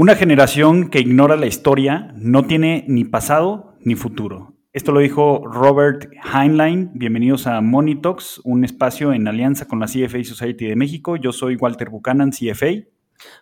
[0.00, 4.54] Una generación que ignora la historia no tiene ni pasado ni futuro.
[4.72, 6.92] Esto lo dijo Robert Heinlein.
[6.94, 11.16] Bienvenidos a Monitox, un espacio en alianza con la CFA Society de México.
[11.16, 12.84] Yo soy Walter Buchanan, CFA.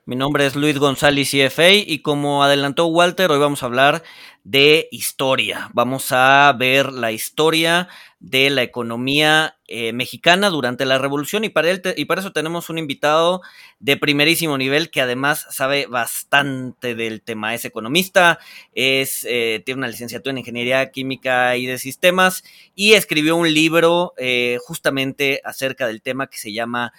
[0.07, 4.03] Mi nombre es Luis González, CFA, y como adelantó Walter, hoy vamos a hablar
[4.47, 5.71] de historia.
[5.75, 7.89] Vamos a ver la historia
[8.21, 13.43] de la economía eh, mexicana durante la revolución y para, eso tenemos un invitado
[13.81, 17.55] de primerísimo nivel que además sabe bastante del tema.
[17.57, 18.39] Es economista,
[18.73, 22.45] es, eh, tiene una licenciatura en ingeniería química y de sistemas
[22.77, 26.93] y escribió un libro eh, justamente acerca del tema que se llama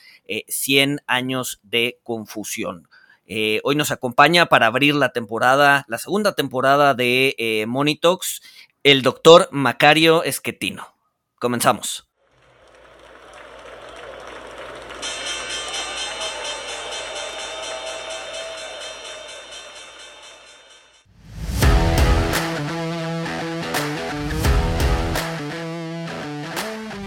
[0.50, 2.87] 100 años de confusión.
[3.30, 8.42] Eh, hoy nos acompaña para abrir la temporada, la segunda temporada de eh, Monitox,
[8.84, 10.96] el doctor Macario Esquetino.
[11.38, 12.08] Comenzamos.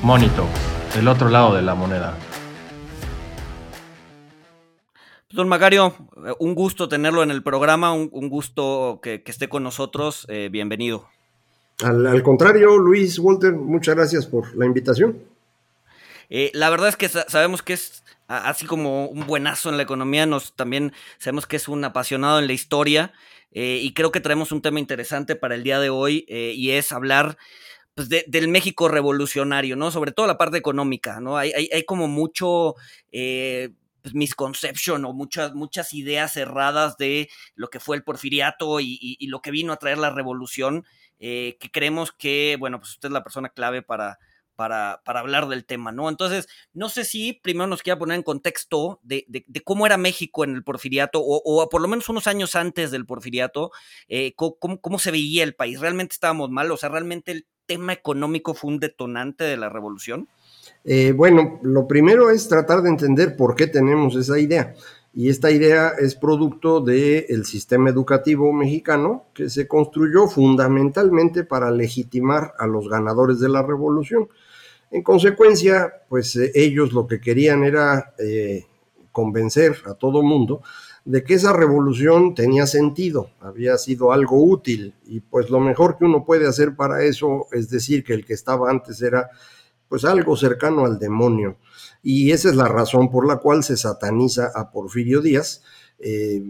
[0.02, 0.50] Monitox,
[0.98, 2.14] el otro lado de la moneda.
[5.32, 5.94] Don Macario,
[6.26, 10.26] eh, un gusto tenerlo en el programa, un, gusto que, esté con nosotros.
[10.28, 11.08] Eh, bienvenido.
[11.84, 15.22] Al, contrario, Luis Walter, muchas gracias por la invitación.
[16.30, 20.26] Eh, la verdad es que sabemos que es así como un buenazo en la economía,
[20.26, 23.12] nos también sabemos que es un apasionado en la historia
[23.52, 27.36] y creo que traemos un tema interesante para el día de hoy y es hablar
[27.96, 29.90] pues, del México revolucionario, ¿no?
[29.90, 31.36] Sobre todo la parte económica, ¿no?
[31.36, 32.76] Hay, hay, como mucho
[34.02, 39.40] pues, misconception o muchas, muchas ideas cerradas de lo que fue el porfiriato y, lo
[39.42, 40.84] que vino a traer la revolución,
[41.18, 44.18] eh, que creemos que, bueno, pues usted es la persona clave para,
[44.60, 46.08] para, hablar del tema, ¿no?
[46.10, 49.24] Entonces, no sé si primero nos quiera poner en contexto de,
[49.64, 53.70] cómo era México en el porfiriato, o, por lo menos unos años antes del porfiriato,
[54.08, 55.80] eh, cómo, cómo, se veía el país.
[55.80, 56.70] ¿Realmente estábamos mal?
[56.70, 60.28] O sea, ¿realmente el tema económico fue un detonante de la revolución?
[60.84, 64.74] Eh, bueno, lo primero es tratar de entender por qué tenemos esa idea.
[65.12, 72.54] Y esta idea es producto del sistema educativo mexicano que se construyó fundamentalmente para legitimar
[72.58, 74.28] a los ganadores de la revolución.
[74.92, 78.66] En consecuencia, pues eh, ellos lo que querían era eh,
[79.12, 80.62] convencer a todo mundo
[81.04, 86.04] de que esa revolución tenía sentido, había sido algo útil y pues lo mejor que
[86.04, 89.30] uno puede hacer para eso es decir que el que estaba antes era
[89.90, 91.58] pues algo cercano al demonio.
[92.02, 95.62] Y esa es la razón por la cual se sataniza a Porfirio Díaz
[95.98, 96.42] eh,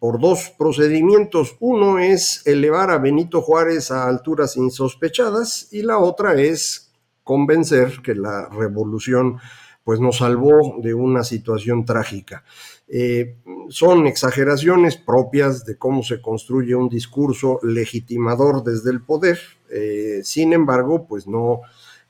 [0.00, 1.56] por dos procedimientos.
[1.60, 6.90] Uno es elevar a Benito Juárez a alturas insospechadas y la otra es
[7.22, 9.38] convencer que la revolución
[9.84, 12.44] pues nos salvó de una situación trágica.
[12.88, 13.36] Eh,
[13.68, 19.38] son exageraciones propias de cómo se construye un discurso legitimador desde el poder.
[19.70, 21.60] Eh, sin embargo, pues no,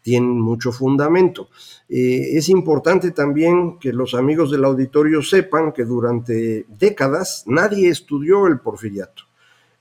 [0.07, 1.49] tienen mucho fundamento.
[1.89, 8.47] Eh, es importante también que los amigos del auditorio sepan que durante décadas nadie estudió
[8.47, 9.25] el porfiriato.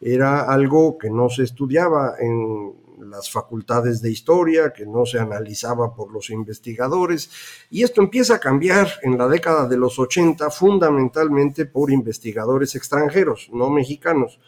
[0.01, 2.73] Era algo que no se estudiaba en
[3.07, 7.29] las facultades de historia, que no se analizaba por los investigadores,
[7.69, 13.51] y esto empieza a cambiar en la década de los 80 fundamentalmente por investigadores extranjeros,
[13.53, 14.39] no mexicanos.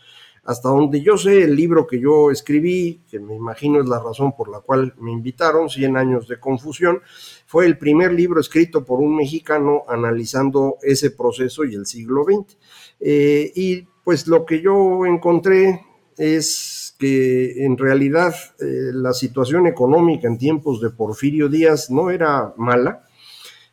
[0.48, 4.32] Hasta donde yo sé, el libro que yo escribí, que me imagino es la razón
[4.32, 7.02] por la cual me invitaron, 100 años de confusión,
[7.46, 12.58] fue el primer libro escrito por un mexicano analizando ese proceso y el siglo XX.
[13.02, 15.82] Eh, y pues lo que yo encontré
[16.16, 22.54] es que en realidad eh, la situación económica en tiempos de Porfirio Díaz no era
[22.56, 23.04] mala.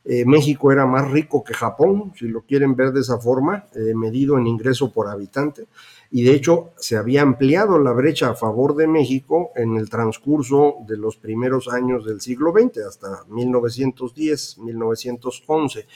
[0.05, 4.37] Eh, México era más rico que Japón, si lo quieren ver de esa forma, medido
[4.37, 5.69] en ingreso por habitante
[6.15, 10.77] y de hecho se había ampliado la brecha a favor de México en el transcurso
[10.87, 15.87] de los primeros años del siglo XX, hasta 1910, 1911.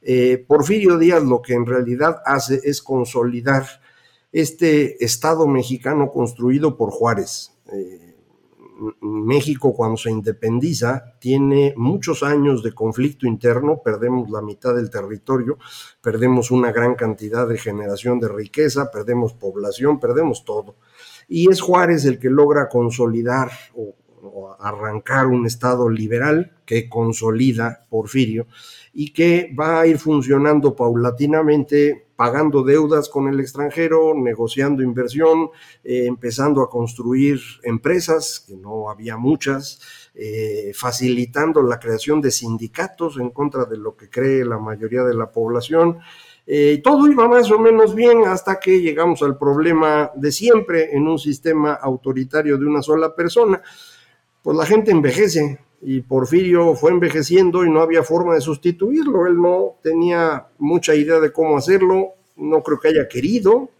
[0.00, 3.66] Eh, Porfirio Díaz lo que en realidad hace es consolidar
[4.32, 7.52] este Estado mexicano construido por Juárez.
[7.70, 8.05] Eh,
[9.00, 15.58] México cuando se independiza tiene muchos años de conflicto interno, perdemos la mitad del territorio,
[16.02, 20.76] perdemos una gran cantidad de generación de riqueza, perdemos población, perdemos todo.
[21.28, 23.94] Y es Juárez el que logra consolidar o,
[24.58, 28.48] arrancar un Estado liberal que consolida Porfirio
[28.92, 35.50] y que va a ir funcionando paulatinamente pagando deudas con el extranjero, negociando inversión,
[35.84, 39.80] eh, empezando a construir empresas, que no había muchas,
[40.14, 45.14] eh, facilitando la creación de sindicatos en contra de lo que cree la mayoría de
[45.14, 45.98] la población.
[46.46, 51.06] Eh, todo iba más o menos bien hasta que llegamos al problema de siempre en
[51.06, 53.60] un sistema autoritario de una sola persona.
[54.42, 59.26] Pues la gente envejece y Porfirio fue envejeciendo y no había forma de sustituirlo.
[59.26, 63.70] Él no tenía mucha idea de cómo hacerlo, no creo que haya querido.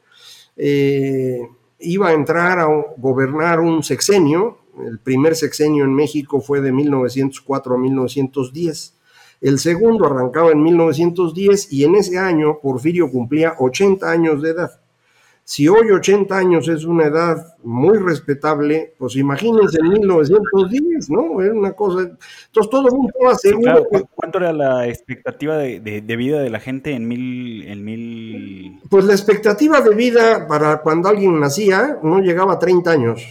[0.57, 1.41] Eh,
[1.81, 4.59] iba a entrar a gobernar un sexenio.
[4.87, 8.97] El primer sexenio en México fue de 1904 a 1910
[9.41, 14.81] el segundo arrancaba en 1910 y en ese año Porfirio cumplía 80 años de edad.
[15.49, 21.41] Si hoy 80 años es una edad muy respetable, pues imagínense en 1910, ¿no?
[21.41, 22.01] Era una cosa.
[22.01, 23.81] Entonces todo el mundo asegura.
[24.17, 28.81] ¿Cuánto era la expectativa de, vida de la gente en mil, en mil.?
[28.91, 33.25] Pues la expectativa de vida para cuando alguien nacía no llegaba a 30 años.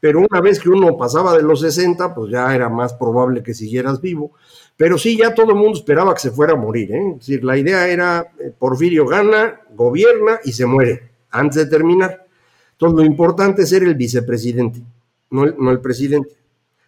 [0.00, 3.52] Pero una vez que uno pasaba de los 60, pues ya era más probable que
[3.52, 4.32] siguieras vivo.
[4.78, 6.92] Pero sí, ya todo el mundo esperaba que se fuera a morir.
[6.92, 7.10] ¿eh?
[7.10, 12.26] Es decir, la idea era, eh, Porfirio gana, gobierna y se muere antes de terminar.
[12.72, 14.82] Entonces, lo importante es ser el vicepresidente,
[15.30, 16.36] no el, no el presidente.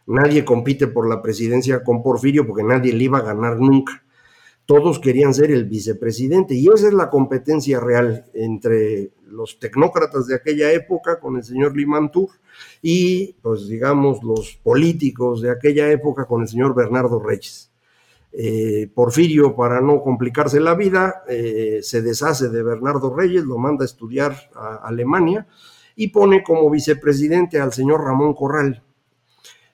[0.07, 4.03] Nadie compite por la presidencia con Porfirio porque nadie le iba a ganar nunca.
[4.67, 10.37] Todos querían ser el vicepresidente y esa es la competencia real entre los tecnócratas de
[10.37, 12.31] aquella época con el señor Limantur
[12.81, 17.71] y, pues digamos, los políticos de aquella época con el señor Bernardo Reyes.
[18.37, 23.85] Eh, Porfirio, para no complicarse la vida, eh, se deshace de Bernardo Reyes, lo manda
[23.85, 25.47] a estudiar a Alemania
[25.95, 28.83] y pone como vicepresidente al señor Ramón Corral.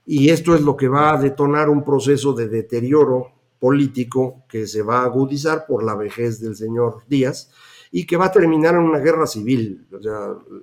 [0.05, 4.83] Y esto es lo que va a detonar un proceso de deterioro político que se
[4.83, 7.51] va a agudizar por la vejez del señor Díaz
[7.91, 9.87] y que va a terminar en una guerra civil.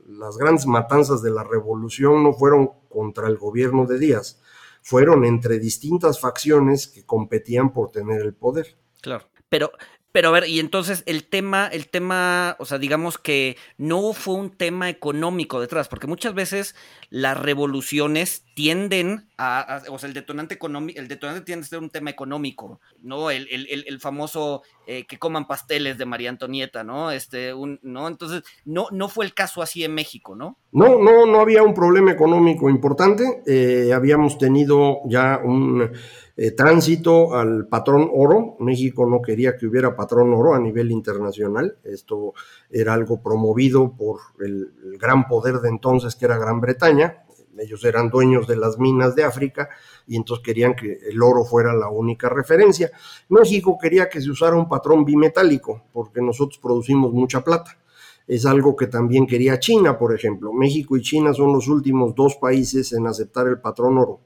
[0.07, 4.39] las grandes matanzas de la revolución no fueron contra el gobierno de Díaz,
[4.87, 8.77] fueron entre distintas facciones que competían por tener el poder.
[9.01, 9.69] Claro, pero
[10.11, 14.35] pero a ver, y entonces el tema, el tema, o sea, digamos que no fue
[14.35, 16.75] un tema económico detrás, porque muchas veces
[17.09, 21.89] las revoluciones tienden a, o sea, el detonante económico, el detonante tiende a ser un
[21.89, 23.29] tema económico, ¿no?
[23.29, 27.11] El, el, famoso eh, que coman pasteles de María Antonieta, ¿no?
[27.11, 28.07] Este, un, ¿no?
[28.07, 30.57] Entonces, no, no fue el caso así en México, ¿no?
[30.71, 33.43] No, no, no había un problema económico importante.
[33.45, 35.91] Eh, habíamos tenido ya un
[36.39, 38.57] eh, tránsito al patrón oro.
[38.59, 41.79] México no quería que hubiera patrón oro a nivel internacional.
[41.83, 42.33] Esto
[42.69, 47.23] era algo promovido por el, gran poder de entonces que era Gran Bretaña.
[47.57, 49.67] Ellos eran dueños de las minas de África
[50.05, 52.91] y entonces querían que el oro fuera la única referencia.
[53.29, 57.79] México quería que se usara un patrón bimetálico porque nosotros producimos mucha plata
[58.27, 60.51] es algo que también quería China, por ejemplo.
[60.51, 64.19] México y China son los últimos dos países en aceptar el patrón oro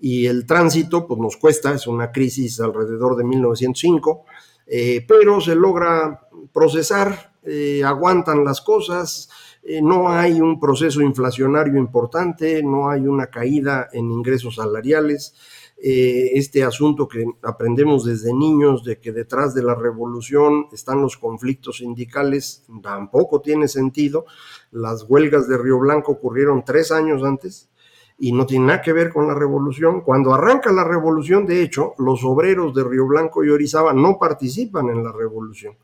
[0.00, 4.24] y el tránsito pues nos cuesta, es una crisis alrededor de 1905,
[4.66, 9.28] eh, pero se logra procesar, eh, aguantan las cosas,
[9.62, 15.34] eh, no hay un proceso inflacionario importante, no hay una caída en ingresos salariales.
[15.80, 21.76] este asunto que aprendemos desde niños de que detrás de la revolución están los conflictos
[21.76, 24.24] sindicales tampoco tiene sentido.
[24.72, 27.68] Las huelgas de Río Blanco ocurrieron tres años antes
[28.18, 30.00] y no tiene nada que ver con la revolución.
[30.00, 34.88] Cuando arranca la revolución, de hecho, los obreros de Río Blanco y Orizaba no participan
[34.88, 35.74] en la revolución.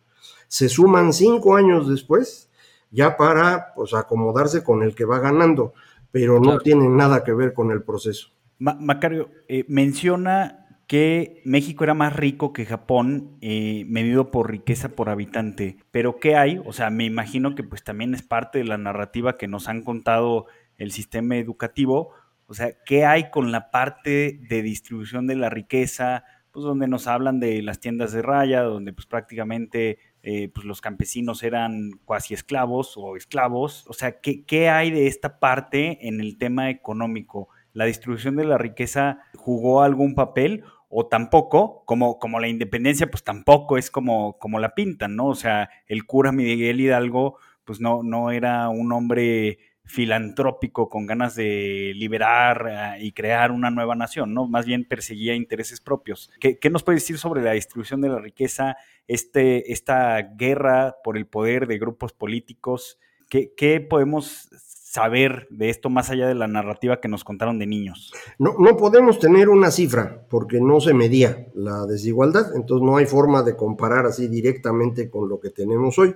[0.48, 2.50] Se suman cinco años después
[2.90, 5.74] ya para pues, acomodarse con el que va ganando,
[6.12, 8.28] pero no tienen nada que ver con el proceso.
[8.58, 15.08] Macario, eh, menciona que México era más rico que Japón, eh, medido por riqueza por
[15.08, 15.78] habitante.
[15.90, 16.60] Pero ¿qué hay?
[16.64, 19.82] O sea, me imagino que pues también es parte de la narrativa que nos han
[19.82, 20.46] contado
[20.78, 22.10] el sistema educativo,
[22.46, 26.24] o sea, ¿qué hay con la parte de distribución de la riqueza?
[26.50, 30.80] Pues donde nos hablan de las tiendas de raya, donde pues prácticamente eh, pues los
[30.80, 33.84] campesinos eran cuasi esclavos o esclavos.
[33.88, 37.48] O sea, ¿qué, ¿qué hay de esta parte en el tema económico?
[37.72, 40.64] ¿La distribución de la riqueza jugó algún papel
[40.96, 45.26] o tampoco, como, como la independencia, pues tampoco es como, como la pintan, ¿no?
[45.26, 51.34] O sea, el cura Miguel Hidalgo, pues no, no era un hombre filantrópico con ganas
[51.34, 54.46] de liberar eh, y crear una nueva nación, ¿no?
[54.48, 56.30] Más bien perseguía intereses propios.
[56.40, 58.76] ¿Qué, nos puede decir sobre la distribución de la riqueza,
[59.06, 62.98] este, esta guerra por el poder de grupos políticos?
[63.28, 64.48] ¿Qué, qué podemos
[64.94, 68.12] saber de esto más allá de la narrativa que nos contaron de niños?
[68.38, 73.06] No, no podemos tener una cifra porque no se medía la desigualdad, entonces no hay
[73.06, 76.14] forma de comparar así directamente con lo que tenemos hoy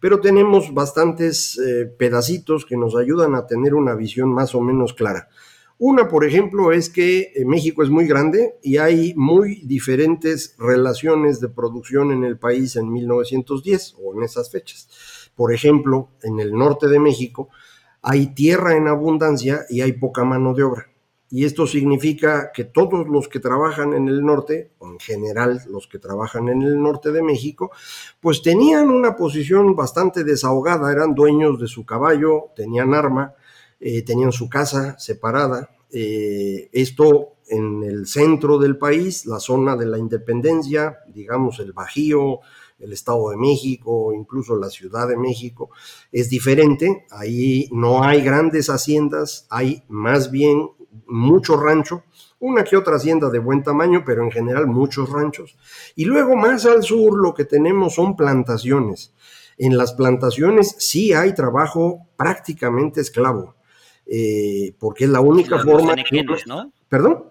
[0.00, 4.94] pero tenemos bastantes eh, pedacitos que nos ayudan a tener una visión más o menos
[4.94, 5.28] clara.
[5.78, 11.40] Una, por ejemplo, es que eh, México es muy grande y hay muy diferentes relaciones
[11.40, 15.30] de producción en el país en 1910 o en esas fechas.
[15.34, 17.50] Por ejemplo, en el norte de México
[18.02, 20.86] hay tierra en abundancia y hay poca mano de obra.
[21.32, 26.00] Y esto significa que todos los que trabajan en el norte, en general los que
[26.00, 27.70] trabajan en el norte de México,
[28.20, 33.34] pues tenían una posición bastante desahogada, eran dueños de su caballo, tenían arma,
[33.78, 35.70] eh, tenían su casa separada.
[35.92, 42.40] Eh, esto en el centro del país, la zona de la independencia, digamos el Bajío,
[42.80, 45.70] el Estado de México, incluso la Ciudad de México,
[46.10, 47.06] es diferente.
[47.10, 50.70] Ahí no hay grandes haciendas, hay más bien
[51.06, 52.04] mucho rancho,
[52.38, 55.56] una que otra hacienda de buen tamaño, pero en general muchos ranchos.
[55.94, 59.12] Y luego más al sur lo que tenemos son plantaciones.
[59.58, 63.56] En las plantaciones sí hay trabajo prácticamente esclavo,
[64.06, 65.94] eh, porque es la única forma...
[66.46, 66.72] ¿no?
[66.88, 67.29] ¿Perdón?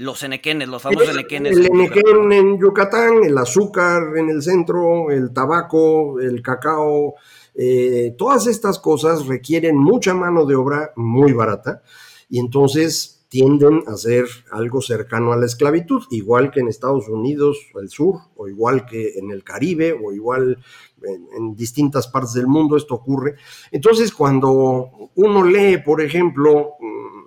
[0.00, 1.54] Los enequenes, los famosos enequenes.
[1.54, 7.16] El enequén en Yucatán, el azúcar en el centro, el tabaco, el cacao,
[7.54, 11.82] eh, todas estas cosas requieren mucha mano de obra muy barata
[12.30, 17.58] y entonces tienden a ser algo cercano a la esclavitud, igual que en Estados Unidos,
[17.78, 20.64] el sur, o igual que en el Caribe, o igual
[21.02, 23.34] en, distintas partes del mundo esto ocurre.
[23.70, 27.19] Entonces, cuando uno lee, por ejemplo, mm,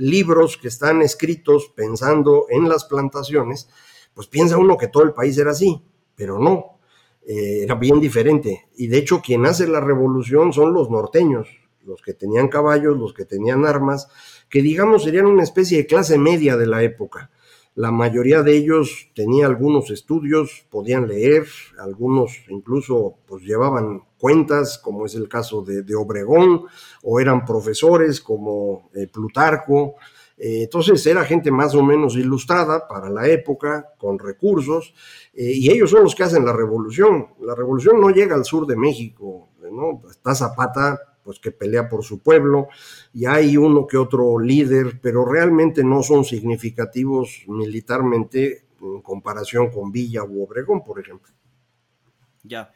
[0.00, 3.68] libros que están escritos pensando en las plantaciones,
[4.14, 5.82] pues piensa uno que todo el país era así,
[6.14, 6.78] pero no,
[7.26, 8.68] eh, era bien diferente.
[8.76, 11.48] Y de hecho, quien hace la revolución son los norteños,
[11.84, 14.08] los que tenían caballos, los que tenían armas,
[14.48, 17.30] que digamos serían una especie de clase media de la época.
[17.80, 21.46] La mayoría de ellos tenía algunos estudios, podían leer,
[21.78, 26.66] algunos incluso pues llevaban cuentas, como es el caso de, Obregón,
[27.02, 29.94] o eran profesores como eh, Plutarco.
[30.36, 34.92] Eh, entonces era gente más o menos ilustrada para la época, con recursos,
[35.32, 37.28] eh, y ellos son los que hacen la revolución.
[37.40, 40.02] La revolución no llega al sur de México, ¿no?
[40.10, 42.68] Está Zapata pues que pelea por su pueblo,
[43.12, 49.92] y hay uno que otro líder, pero realmente no son significativos militarmente en comparación con
[49.92, 51.32] Villa u Obregón, por ejemplo.
[52.42, 52.72] Ya.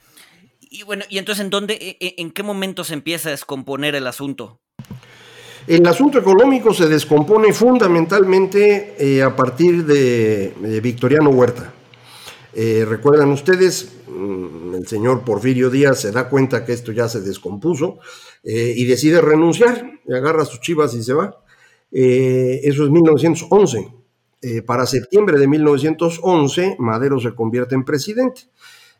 [0.60, 3.94] Y bueno, ¿y entonces en dónde, e, e, en qué momento se empieza a descomponer
[3.94, 4.60] el asunto?
[5.66, 11.72] El asunto económico se descompone fundamentalmente eh, a partir de, Victoriano Huerta.
[12.52, 17.22] Eh, recuerdan ustedes, mm, el señor Porfirio Díaz se da cuenta que esto ya se
[17.22, 17.98] descompuso
[18.44, 21.42] eh, y decide renunciar, agarra sus chivas y se va.
[21.90, 23.94] Eh, eso es 1911.
[24.42, 28.42] Eh, para septiembre de 1911, Madero se convierte en presidente.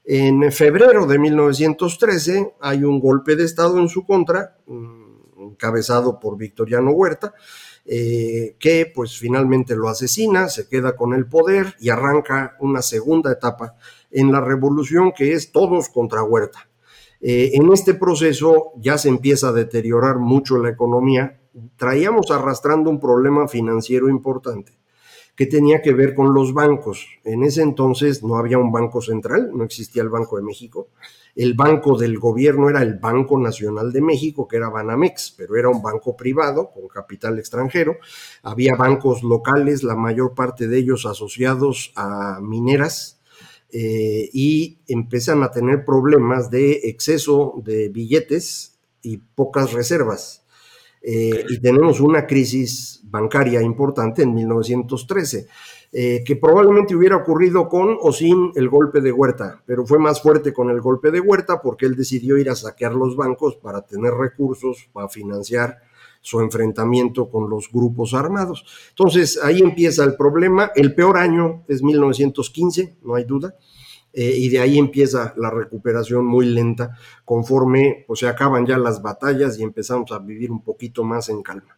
[0.07, 6.39] En febrero de 1913 hay un golpe de Estado en su contra, mm, encabezado por
[6.39, 7.35] Victoriano Huerta,
[7.87, 13.77] que pues finalmente lo asesina, se queda con el poder y arranca una segunda etapa
[14.11, 16.67] en la revolución que es todos contra Huerta.
[17.27, 21.41] Eh, en este proceso ya se empieza a deteriorar mucho la economía.
[21.77, 24.77] Traíamos arrastrando un problema financiero importante
[25.35, 27.07] que tenía que ver con los bancos.
[27.25, 30.89] En ese entonces no había un banco central, no existía el Banco de México.
[31.35, 35.71] El banco del gobierno era el Banco Nacional de México, que era Banamex, pero era
[35.71, 37.97] un banco privado con capital extranjero.
[38.43, 43.19] Había bancos locales, la mayor parte de ellos asociados a mineras,
[43.77, 50.45] eh, y empiezan a tener problemas de exceso de billetes y pocas reservas.
[51.03, 55.49] Eh, y tenemos una crisis bancaria importante en 1913,
[55.91, 60.23] eh, que probablemente hubiera ocurrido con o sin el golpe de Huerta, pero fue más
[60.23, 63.83] fuerte con el golpe de Huerta porque él decidió ir a saquear los bancos para
[63.83, 65.81] tener recursos para financiar
[66.25, 68.65] su enfrentamiento con los grupos armados.
[68.89, 70.73] Entonces, ahí empieza el problema.
[70.75, 73.55] El peor año es 1915, no hay duda.
[74.11, 79.03] Eh, y de ahí empieza la recuperación muy lenta conforme pues, se acaban ya las
[79.03, 81.77] batallas y empezamos a vivir un poquito más en calma.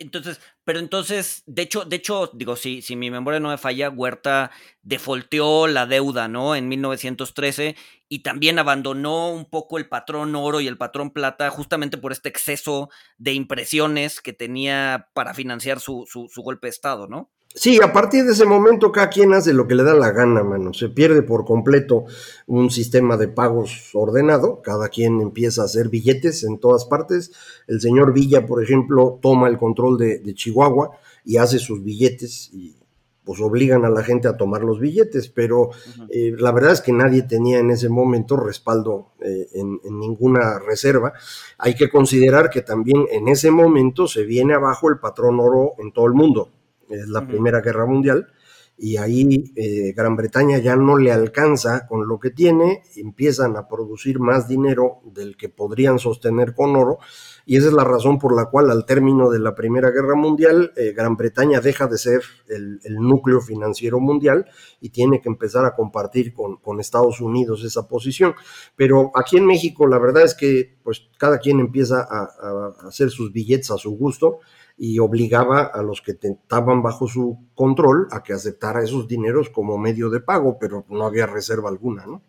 [0.00, 3.90] Entonces, pero entonces, de hecho, de hecho, digo, si, si mi memoria no me falla,
[3.90, 4.50] Huerta
[4.82, 6.54] defolteó la deuda, ¿no?
[6.54, 7.76] En 1913
[8.08, 12.28] y también abandonó un poco el patrón oro y el patrón plata justamente por este
[12.28, 17.30] exceso de impresiones que tenía para financiar su, su, su golpe de Estado, ¿no?
[17.58, 20.44] Sí, a partir de ese momento cada quien hace lo que le da la gana,
[20.44, 20.72] mano.
[20.72, 22.04] Se pierde por completo
[22.46, 24.62] un sistema de pagos ordenado.
[24.62, 27.32] Cada quien empieza a hacer billetes en todas partes.
[27.66, 30.92] El señor Villa, por ejemplo, toma el control de, Chihuahua
[31.24, 32.76] y hace sus billetes y
[33.24, 35.70] pues obligan a la gente a tomar los billetes, pero
[36.10, 41.12] eh, la verdad es que nadie tenía en ese momento respaldo eh, en, ninguna reserva.
[41.58, 45.90] Hay que considerar que también en ese momento se viene abajo el patrón oro en
[45.92, 46.52] todo el mundo.
[46.90, 48.28] Es la Primera Guerra Mundial
[48.78, 53.66] y ahí eh, Gran Bretaña ya no le alcanza con lo que tiene, empiezan a
[53.66, 56.98] producir más dinero del que podrían sostener con oro
[57.44, 60.72] y esa es la razón por la cual al término de la Primera Guerra Mundial,
[60.76, 64.46] eh, Gran Bretaña deja de ser el, núcleo financiero mundial
[64.80, 68.34] y tiene que empezar a compartir con, Estados Unidos esa posición.
[68.76, 73.32] Pero aquí en México la verdad es que pues cada quien empieza a, hacer sus
[73.32, 74.40] billetes a su gusto
[74.78, 79.76] y obligaba a los que estaban bajo su control a que aceptara esos dineros como
[79.76, 82.22] medio de pago, pero no había reserva alguna, ¿no?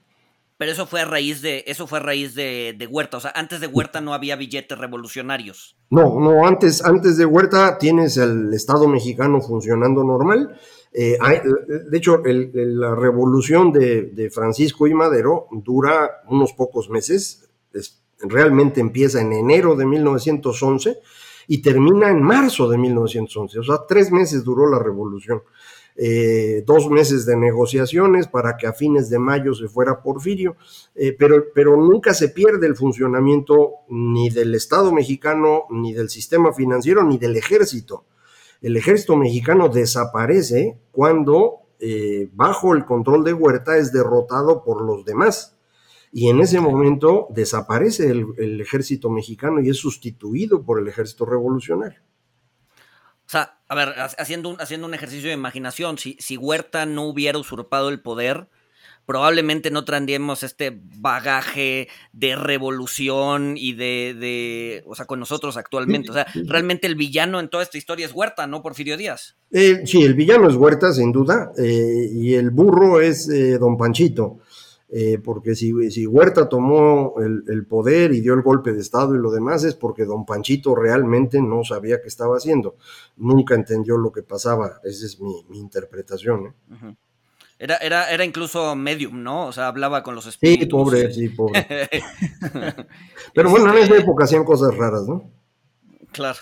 [0.57, 3.15] Pero eso fue a raíz de, eso fue a raíz de, Huerta.
[3.15, 5.77] O sea, antes de Huerta no había billetes revolucionarios.
[5.89, 10.59] No, no, antes, antes de Huerta tienes el Estado mexicano funcionando normal.
[10.91, 11.17] Eh,
[11.89, 17.49] de hecho, la revolución de, Francisco y Madero dura unos pocos meses.
[18.21, 20.99] realmente empieza en enero de 1911
[21.51, 23.57] y termina en marzo de 1911.
[23.57, 25.41] O sea, tres meses duró la revolución.
[25.95, 30.55] Eh, dos meses de negociaciones para que a fines de mayo se fuera Porfirio,
[30.93, 36.53] eh, pero, pero nunca se pierde el funcionamiento ni del Estado mexicano, ni del sistema
[36.53, 38.05] financiero, ni del ejército.
[38.61, 45.03] El ejército mexicano desaparece cuando, eh, bajo el control de Huerta, es derrotado por los
[45.03, 45.58] demás.
[46.11, 52.01] Y en ese momento desaparece el ejército mexicano y es sustituido por el ejército revolucionario.
[53.29, 57.03] O sea, a ver, haciendo un, haciendo un ejercicio de imaginación, si, si Huerta no
[57.03, 58.47] hubiera usurpado el poder,
[59.05, 66.09] probablemente no tendríamos este bagaje de revolución y de, de, o sea, con nosotros actualmente.
[66.09, 69.37] O sea, realmente el villano en toda esta historia es Huerta, ¿no, Porfirio Díaz?
[69.51, 73.77] Eh, sí, el villano es Huerta, sin duda, eh, y el burro es eh, don
[73.77, 74.39] Panchito.
[74.91, 79.19] Eh, porque si, si, Huerta tomó el, poder y dio el golpe de Estado y
[79.19, 82.75] lo demás es porque don Panchito realmente no sabía qué estaba haciendo,
[83.15, 86.47] nunca entendió lo que pasaba, esa es mi, interpretación.
[86.47, 86.95] ¿eh?
[87.59, 89.45] Era, era, era incluso medium, ¿no?
[89.45, 90.65] O sea, hablaba con los espíritus.
[90.65, 91.67] Sí, pobre, sí, pobre.
[93.35, 95.29] Pero bueno, en esa este época hacían cosas raras, ¿no?
[96.11, 96.39] Claro,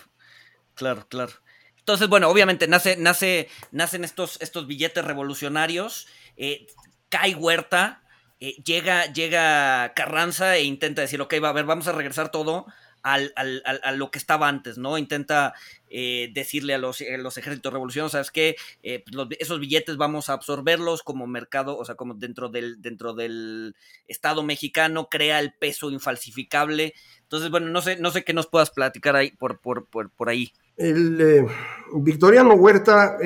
[0.74, 1.34] claro, claro.
[1.80, 6.68] Entonces, bueno, obviamente nace, nace, nacen estos, estos billetes revolucionarios, eh,
[7.10, 8.04] cae Huerta,
[8.40, 12.68] eh, llega, llega Carranza e intenta decir, ok, va a ver, vamos a regresar todo
[13.02, 14.98] al, al, a lo que estaba antes, ¿no?
[14.98, 15.54] Intenta
[15.90, 18.56] eh, decirle a los, los, ejércitos revolucionarios, ¿sabes qué?
[18.84, 23.14] Eh, pues esos billetes vamos a absorberlos como mercado, o sea, como dentro del, dentro
[23.14, 23.76] del
[24.08, 26.94] Estado mexicano, crea el peso infalsificable.
[27.24, 30.30] Entonces, bueno, no sé, no sé qué nos puedas platicar ahí por, por, por, por
[30.30, 30.52] ahí.
[30.76, 31.48] El
[31.96, 33.18] Victoriano Huerta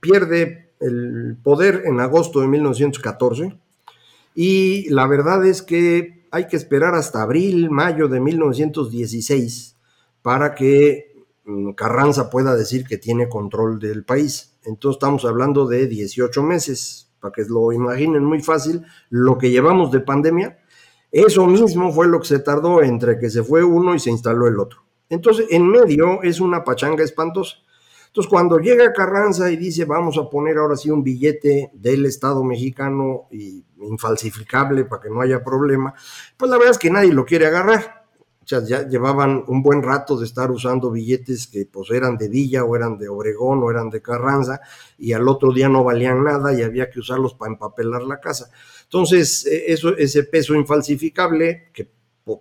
[0.00, 3.65] pierde el poder en agosto de 1914
[4.36, 9.76] y la verdad es que hay que esperar hasta abril, mayo de 1916
[10.20, 14.58] para que mm, Carranza pueda decir que tiene control del país.
[14.64, 19.90] Entonces estamos hablando de 18 meses, para que lo imaginen muy fácil, lo que llevamos
[19.90, 20.58] de pandemia,
[21.10, 24.48] eso mismo fue lo que se tardó entre que se fue uno y se instaló
[24.48, 24.80] el otro.
[25.08, 27.56] Entonces, en medio es una pachanga espantosa.
[28.16, 32.42] Entonces, cuando llega Carranza y dice, vamos a poner ahora sí un billete del Estado
[32.42, 35.92] mexicano y infalsificable para que no haya problema,
[36.34, 38.06] pues la verdad es que nadie lo quiere agarrar.
[38.42, 42.30] O sea, ya llevaban un buen rato de estar usando billetes que pues eran de
[42.30, 44.62] Villa o eran de Obregón o eran de Carranza
[44.96, 48.48] y al otro día no valían nada y había que usarlos para empapelar la casa.
[48.84, 51.95] Entonces, e, eso, ese peso infalsificable, que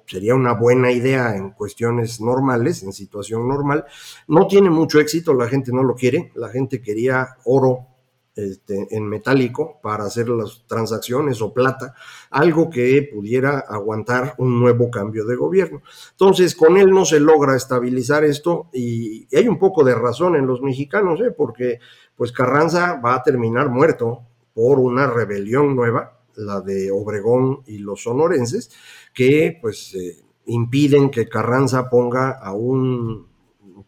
[0.08, 3.86] sería una buena idea en cuestiones normales, en situación normal.
[4.28, 7.88] No tiene mucho éxito, la gente no lo quiere, la gente quería oro
[8.36, 11.94] este, en metálico para hacer las transacciones o plata,
[12.32, 15.82] algo que pudiera aguantar un nuevo cambio de gobierno.
[16.12, 20.48] Entonces, con él no se logra estabilizar esto y, hay un poco de razón en
[20.48, 21.32] los mexicanos, ¿eh?
[21.32, 21.80] porque
[22.16, 28.04] pues Carranza va a terminar muerto por una rebelión nueva la de Obregón y los
[28.04, 28.72] sonorenses,
[29.14, 33.28] que pues eh, impiden que Carranza ponga a un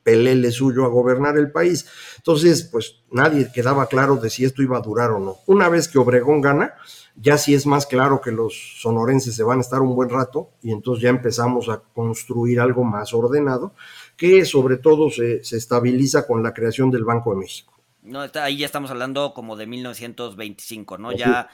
[0.04, 1.86] pelele suyo a gobernar el país.
[2.18, 5.38] Entonces, pues nadie quedaba claro de si esto iba a durar o no.
[5.48, 6.76] Una vez que Obregón gana,
[7.16, 10.52] ya sí es más claro que los sonorenses se van a estar un buen rato
[10.62, 13.74] y entonces ya empezamos a construir algo más ordenado
[14.16, 17.77] que sobre todo se, se estabiliza con la creación del Banco de México.
[18.08, 21.12] No, ahí ya estamos hablando como de 1925, ¿no?
[21.12, 21.50] ya,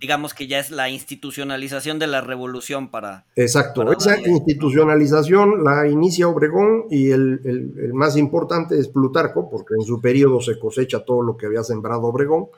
[0.00, 3.26] digamos que ya es la institucionalización de la revolución para...
[3.36, 9.84] Exacto, esa institucionalización la inicia Obregón y el, el, más importante es Plutarco, porque en
[9.84, 12.48] su periodo se cosecha todo lo que había sembrado Obregón,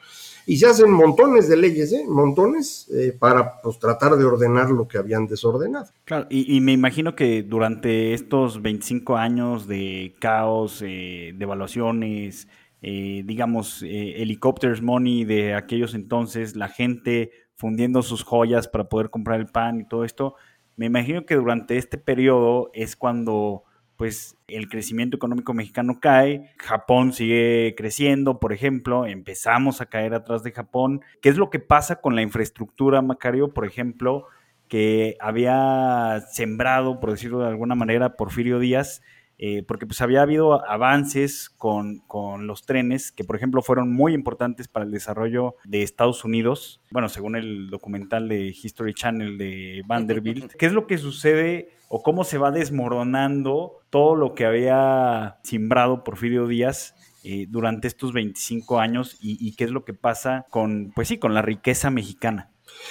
[0.47, 2.05] y se hacen montones de leyes, ¿eh?
[2.09, 5.87] montones, eh, para pues, tratar de ordenar lo que habían desordenado.
[6.05, 12.49] Claro, y, me imagino que durante estos 25 años de caos, eh, de evaluaciones,
[12.83, 19.11] eh, digamos, eh, helicópteros money de aquellos entonces, la gente fundiendo sus joyas para poder
[19.11, 20.35] comprar el pan y todo esto,
[20.77, 23.65] me imagino que durante este periodo es cuando
[24.01, 30.43] pues el crecimiento económico mexicano cae, Japón sigue creciendo, por ejemplo, empezamos a caer atrás
[30.43, 31.03] de Japón.
[31.21, 34.25] ¿Qué es lo que pasa con la infraestructura, Macario, por ejemplo,
[34.69, 39.03] que había sembrado, por decirlo de alguna manera, Porfirio Díaz?
[39.43, 42.03] Eh, porque pues había habido avances con,
[42.41, 46.83] los trenes que, por ejemplo, fueron muy importantes para el desarrollo de Estados Unidos.
[46.91, 52.03] Bueno, según el documental de History Channel de Vanderbilt, ¿qué es lo que sucede o
[52.03, 58.79] cómo se va desmoronando todo lo que había simbrado Porfirio Díaz eh, durante estos 25
[58.79, 62.51] años y, y, qué es lo que pasa con, pues sí, con la riqueza mexicana?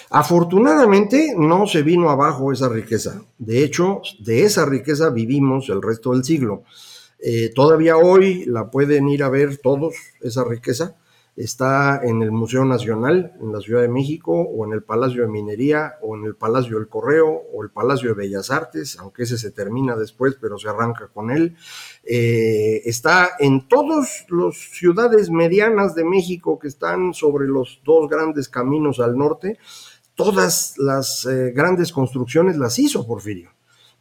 [0.09, 3.21] Afortunadamente no se vino abajo esa riqueza.
[3.37, 6.63] De hecho, de esa riqueza vivimos el resto del siglo.
[7.19, 10.95] Eh, todavía hoy la pueden ir a ver todos, esa riqueza.
[11.35, 15.29] Está en el Museo Nacional, en la Ciudad de México, o en el Palacio de
[15.29, 19.37] Minería, o en el Palacio del Correo, o el Palacio de Bellas Artes, aunque ese
[19.37, 21.55] se termina después, pero se arranca con él.
[22.03, 28.49] Eh, está en todas las ciudades medianas de México que están sobre los dos grandes
[28.49, 29.57] caminos al norte
[30.19, 33.51] todas las eh, grandes construcciones las hizo Porfirio,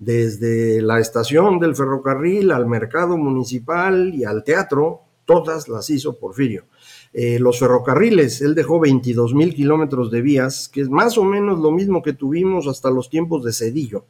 [0.00, 6.64] desde la estación del ferrocarril al mercado municipal y al teatro, todas las hizo Porfirio.
[7.12, 11.58] Eh, los ferrocarriles, él dejó 22 mil kilómetros de vías, que es más o menos
[11.58, 14.04] lo mismo que tuvimos hasta los tiempos de Cedillo,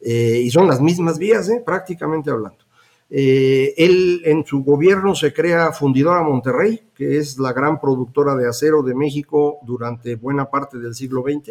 [0.00, 2.64] eh, y son las mismas vías, prácticamente hablando.
[3.12, 8.48] Eh, él en su gobierno se crea Fundidora Monterrey, que es la gran productora de
[8.48, 11.48] acero de México durante buena parte del siglo XX.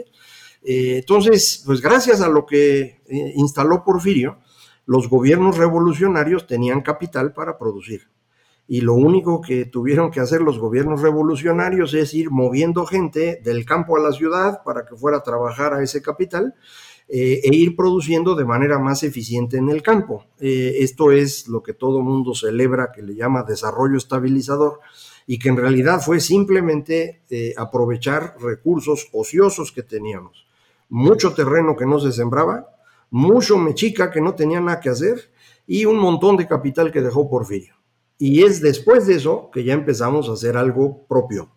[0.64, 4.40] Eh, entonces, pues gracias a lo que eh, instaló Porfirio,
[4.86, 8.08] los gobiernos revolucionarios tenían capital para producir.
[8.72, 13.66] Y lo único que tuvieron que hacer los gobiernos revolucionarios es ir moviendo gente del
[13.66, 16.54] campo a la ciudad para que fuera a trabajar a ese capital
[17.08, 20.28] eh, e ir produciendo de manera más eficiente en el campo.
[20.40, 24.82] Eh, esto es lo que todo mundo celebra, que le llama desarrollo estabilizador,
[25.26, 30.46] y que en realidad fue simplemente eh, aprovechar recursos ociosos que teníamos.
[30.90, 32.68] Mucho terreno que no se sembraba,
[33.10, 35.32] mucho mechica que no tenía nada que hacer
[35.66, 37.79] y un montón de capital que dejó Porfirio.
[38.20, 41.50] Y es después de eso que ya empezamos a hacer algo propio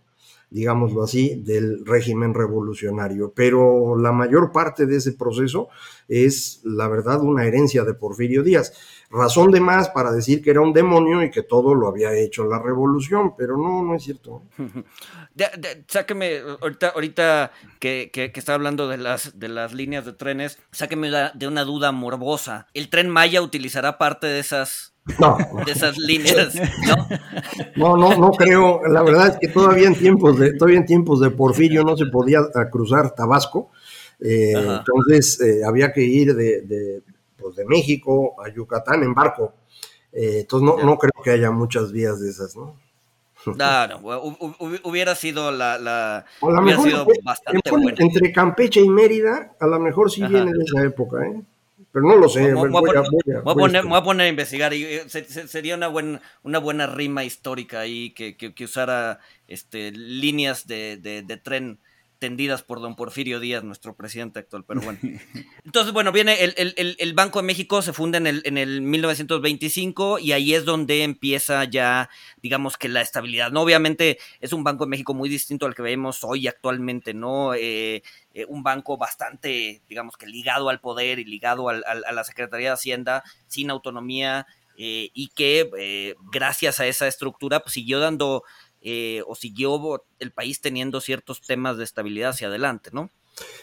[0.52, 3.32] digámoslo así, del régimen revolucionario.
[3.34, 5.68] Pero la mayor parte de ese proceso
[6.08, 8.72] es, la verdad, una herencia de Porfirio Díaz.
[9.10, 12.44] Razón de más para decir que era un demonio y que todo lo había hecho
[12.44, 14.42] la revolución, pero no, no es cierto.
[15.88, 21.10] sáqueme, ahorita, ahorita que, que, está hablando de las, de las líneas de trenes, sáqueme
[21.34, 22.66] de una duda morbosa.
[22.74, 25.36] ¿El tren Maya utilizará parte de esas no.
[25.64, 26.54] De esas líneas,
[26.86, 27.08] ¿no?
[27.76, 28.82] No, no, no creo.
[28.86, 32.06] La verdad es que todavía en tiempos de, todavía en tiempos de Porfirio no se
[32.06, 33.70] podía cruzar Tabasco.
[34.20, 37.02] Eh, entonces eh, había que ir de, de,
[37.36, 39.54] pues de, México a Yucatán en barco.
[40.12, 42.76] Eh, entonces no, no, creo que haya muchas vías de esas, ¿no?
[43.44, 43.54] No,
[44.84, 47.94] hubiera sido la, la hubiera sido bastante buena.
[47.98, 51.42] Entre Campeche y Mérida, a lo mejor sí viene de esa época, ¿eh?
[51.92, 52.40] Pero no lo sé.
[52.40, 54.72] Me voy, a poner a investigar.
[54.72, 60.66] Y, eh, sería una buena, una buena rima histórica ahí que, que, usara este, líneas
[60.66, 61.78] de, de, tren
[62.22, 65.00] tendidas por don Porfirio Díaz, nuestro presidente actual, pero bueno.
[65.64, 68.80] Entonces, bueno, viene el, el, el, Banco de México, se funda en el, en el
[68.80, 72.08] 1925 y ahí es donde empieza ya,
[72.40, 73.50] digamos que la estabilidad.
[73.50, 73.62] ¿no?
[73.62, 77.54] Obviamente es un Banco de México muy distinto al que vemos hoy actualmente, ¿no?
[77.54, 78.04] Eh,
[78.34, 82.68] eh, un banco bastante, digamos que ligado al poder y ligado al, a la Secretaría
[82.68, 84.46] de Hacienda, sin autonomía,
[84.78, 88.42] eh, y que eh, gracias a esa estructura pues, siguió dando
[89.26, 93.10] o siguió el país teniendo ciertos temas de estabilidad hacia adelante, ¿no?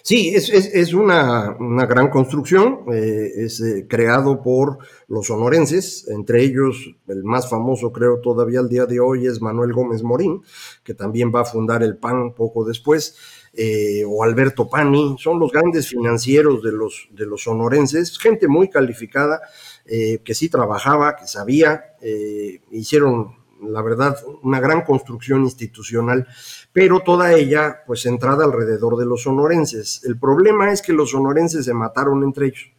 [0.01, 7.23] Sí, es, es, una, una, gran construcción, es creado por los sonorenses, entre ellos el
[7.23, 10.41] más famoso creo todavía al día de hoy es Manuel Gómez Morín,
[10.83, 13.15] que también va a fundar el PAN poco después.
[13.53, 18.69] Eh, o Alberto Pani, son los grandes financieros de los, de los sonorenses, gente muy
[18.69, 19.41] calificada,
[19.85, 26.27] eh, que sí trabajaba, que sabía, eh, hicieron la verdad, una gran construcción institucional,
[26.71, 30.03] pero toda ella pues centrada alrededor de los sonorenses.
[30.05, 32.71] El problema es que los sonorenses se mataron entre ellos.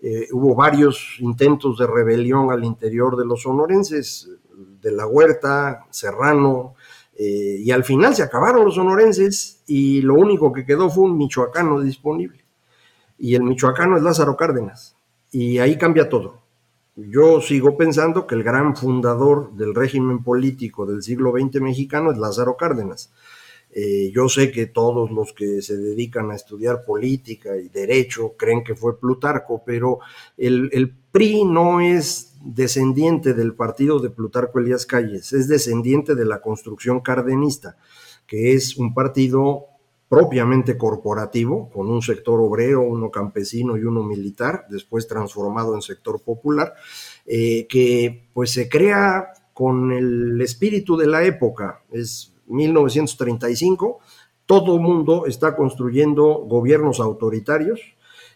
[0.00, 4.30] Eh, hubo varios intentos de rebelión al interior de los sonorenses,
[4.80, 6.74] de la Huerta, Serrano,
[7.18, 11.16] eh, y al final se acabaron los sonorenses y lo único que quedó fue un
[11.16, 12.44] michoacano disponible.
[13.18, 14.96] Y el michoacano es Lázaro Cárdenas.
[15.30, 16.42] Y ahí cambia todo.
[16.96, 22.16] Yo sigo pensando que el gran fundador del régimen político del siglo XX mexicano es
[22.16, 23.12] Lázaro Cárdenas.
[23.70, 28.64] Eh, yo sé que todos los que se dedican a estudiar política y derecho creen
[28.64, 29.98] que fue Plutarco, pero
[30.38, 36.24] el, el PRI no es descendiente del partido de Plutarco Elías Calles, es descendiente de
[36.24, 37.76] la construcción cardenista,
[38.26, 39.66] que es un partido
[40.08, 46.22] propiamente corporativo, con un sector obrero, uno campesino y uno militar, después transformado en sector
[46.22, 46.74] popular,
[47.26, 53.98] eh, que pues se crea con el espíritu de la época, es 1935,
[54.44, 57.80] todo mundo está construyendo gobiernos autoritarios,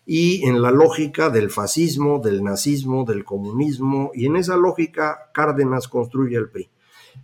[0.06, 5.86] y en la lógica del fascismo, del nazismo, del comunismo, y en esa lógica Cárdenas
[5.86, 6.68] construye el PRI.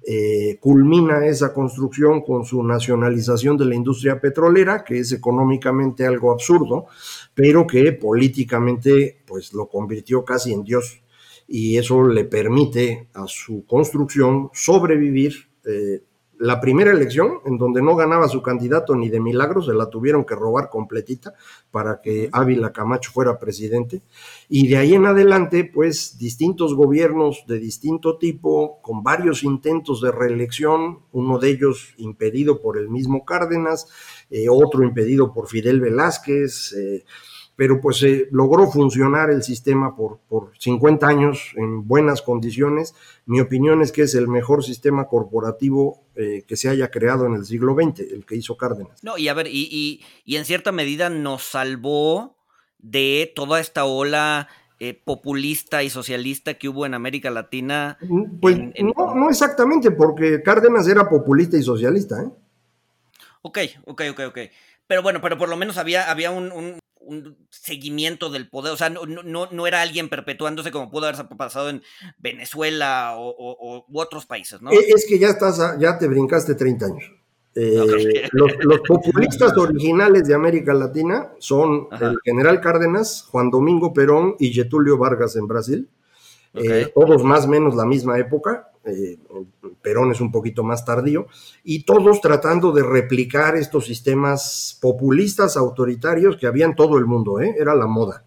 [0.08, 6.30] Eh, culmina esa construcción con su nacionalización de la industria petrolera, que es económicamente algo
[6.30, 6.86] absurdo,
[7.34, 11.02] pero que políticamente pues lo convirtió casi en Dios.
[11.48, 16.02] Y eso le permite a su construcción sobrevivir eh,
[16.38, 20.24] la primera elección, en donde no ganaba su candidato ni de milagro, se la tuvieron
[20.24, 21.34] que robar completita
[21.70, 24.02] para que Ávila Camacho fuera presidente.
[24.48, 30.12] Y de ahí en adelante, pues distintos gobiernos de distinto tipo, con varios intentos de
[30.12, 33.88] reelección, uno de ellos impedido por el mismo Cárdenas,
[34.30, 36.72] eh, otro impedido por Fidel Velázquez.
[36.74, 37.04] Eh,
[37.56, 42.94] pero pues se logró funcionar el sistema por, por 50 años en buenas condiciones.
[43.24, 47.32] Mi opinión es que es el mejor sistema corporativo eh, que se haya creado en
[47.32, 49.02] el siglo XX, el que hizo Cárdenas.
[49.02, 52.36] No, y a ver, y, y, en cierta medida nos salvó
[52.78, 57.96] de toda esta ola eh, populista y socialista que hubo en América Latina.
[58.02, 58.58] Mm, pues
[58.96, 62.28] No, no, exactamente, porque Cárdenas era populista y socialista, ¿eh?
[63.40, 64.38] Ok, ok, ok, ok.
[64.86, 66.78] Pero bueno, pero por lo menos había, había un un
[67.50, 71.70] seguimiento del poder, o sea, no, no, no, era alguien perpetuándose como pudo haberse pasado
[71.70, 71.82] en
[72.18, 74.70] Venezuela o, u otros países, ¿no?
[74.70, 77.04] Eh, es que ya estás, ya te brincaste 30 años.
[77.54, 78.52] Eh, los,
[78.86, 85.36] populistas originales de América Latina son el general Cárdenas, Juan Domingo Perón y Getulio Vargas
[85.36, 85.88] en Brasil,
[86.56, 89.18] eh, todos más o menos la misma época, eh,
[89.82, 91.26] Perón es un poquito más tardío,
[91.64, 97.40] y todos tratando de replicar estos sistemas populistas, autoritarios que había en todo el mundo,
[97.40, 97.54] ¿eh?
[97.58, 98.24] era la moda.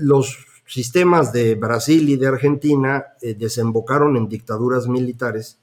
[0.00, 5.58] Los sistemas de Brasil y de Argentina eh, desembocaron en dictaduras militares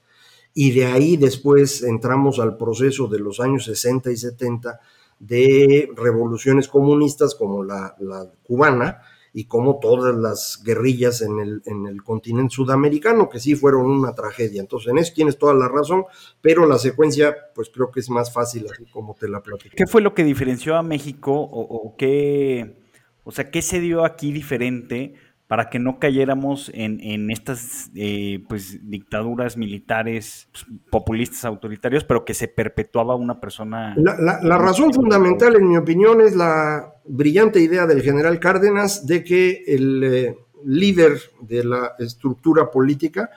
[0.52, 4.80] y de ahí después entramos al proceso de los años 60 y 70
[5.18, 7.94] de revoluciones comunistas como la
[8.42, 9.00] cubana,
[9.36, 14.14] y como todas las guerrillas en el, en el continente sudamericano, que sí fueron una
[14.14, 14.60] tragedia.
[14.60, 16.04] Entonces, en eso tienes toda la razón,
[16.40, 19.74] pero la secuencia, pues creo que es más fácil así como te la platico.
[19.76, 22.76] ¿Qué fue lo que diferenció a México o, qué,
[23.24, 25.14] o sea, qué se dio aquí diferente
[25.48, 32.34] para que no cayéramos en, estas eh, pues, dictaduras militares pues, populistas, autoritarios, pero que
[32.34, 33.96] se perpetuaba una persona.
[33.96, 39.64] La, razón fundamental, en mi opinión, es la brillante idea del general Cárdenas de que
[39.66, 43.30] el eh, líder de la estructura política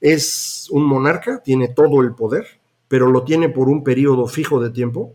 [0.00, 2.46] es un monarca, tiene todo el poder,
[2.86, 5.14] pero lo tiene por un periodo fijo de tiempo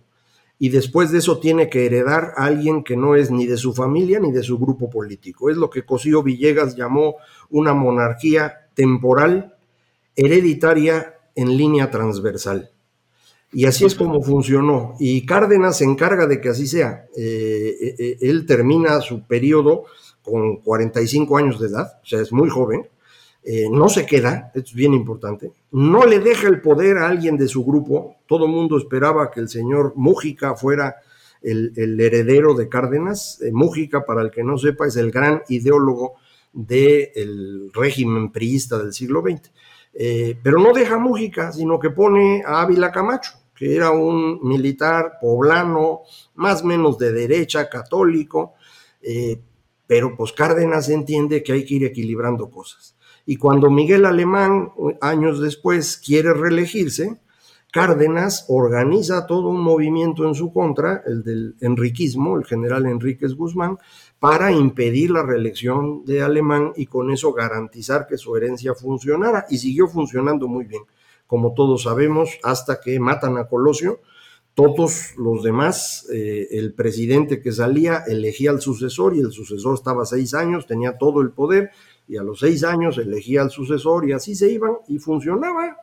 [0.60, 3.74] y después de eso tiene que heredar a alguien que no es ni de su
[3.74, 5.50] familia ni de su grupo político.
[5.50, 7.16] Es lo que Cosío Villegas llamó
[7.50, 9.56] una monarquía temporal,
[10.16, 12.72] hereditaria en línea transversal.
[13.54, 14.96] Y así es como funcionó.
[15.00, 17.06] Y Cárdenas se encarga de que así sea.
[17.16, 19.86] Eh, eh, eh, él termina su periodo
[20.24, 22.88] con 45 años de edad, o sea, es muy joven,
[23.72, 27.66] no se queda, es bien importante, no le deja el poder a alguien de su
[27.66, 30.96] grupo, todo el mundo esperaba que el señor Mújica fuera
[31.42, 36.14] el, heredero de Cárdenas, Mújica, para el que no sepa, es el gran ideólogo
[36.54, 39.52] del régimen priista del siglo XX,
[40.42, 46.02] pero no deja Mújica, sino que pone a Ávila Camacho, que era un militar poblano,
[46.36, 48.54] más o menos de derecha, católico,
[49.86, 52.96] pero pues Cárdenas entiende que hay que ir equilibrando cosas.
[53.26, 57.20] Y cuando Miguel Alemán, años después, quiere reelegirse,
[57.72, 63.80] Cárdenas organiza todo un movimiento en su contra, el del enriquismo, el general Enríquez Guzmán,
[64.20, 69.48] para impedir la reelección de Alemán y con eso garantizar que su herencia funcionara.
[69.50, 70.84] Y siguió funcionando muy bien,
[71.34, 74.02] como todos sabemos, hasta que matan a Colosio.
[74.54, 80.06] Todos los demás, eh, el presidente que salía elegía al sucesor y el sucesor estaba
[80.06, 81.72] seis años, tenía todo el poder
[82.08, 85.76] y a los seis años elegía al sucesor y así se iban y funcionaba.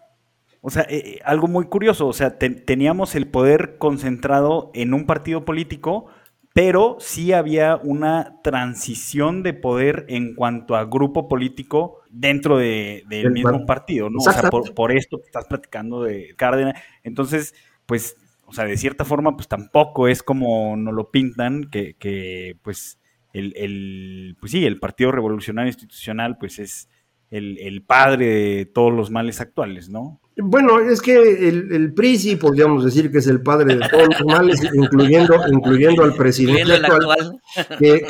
[0.61, 5.05] O sea, eh, eh, algo muy curioso, o sea, teníamos el poder concentrado en un
[5.05, 6.07] partido político,
[6.53, 13.65] pero sí había una transición de poder en cuanto a grupo político dentro del mismo
[13.67, 14.19] partido, ¿no?
[14.19, 16.81] O sea, por, esto que estás platicando de Cárdenas.
[17.05, 17.55] Entonces,
[17.87, 22.57] pues, o sea, de cierta forma, pues tampoco es como nos lo pintan, que, que
[22.63, 22.99] pues,
[23.33, 26.89] el, el, pues sí, el Partido Revolucionario Institucional, pues es
[27.31, 30.20] el, padre de todos los males actuales, ¿no?
[30.37, 34.25] Bueno, es que el, PRI sí podríamos decir que es el padre de todos los
[34.25, 37.41] males, incluyendo, incluyendo al presidente actual,
[37.79, 38.03] Que,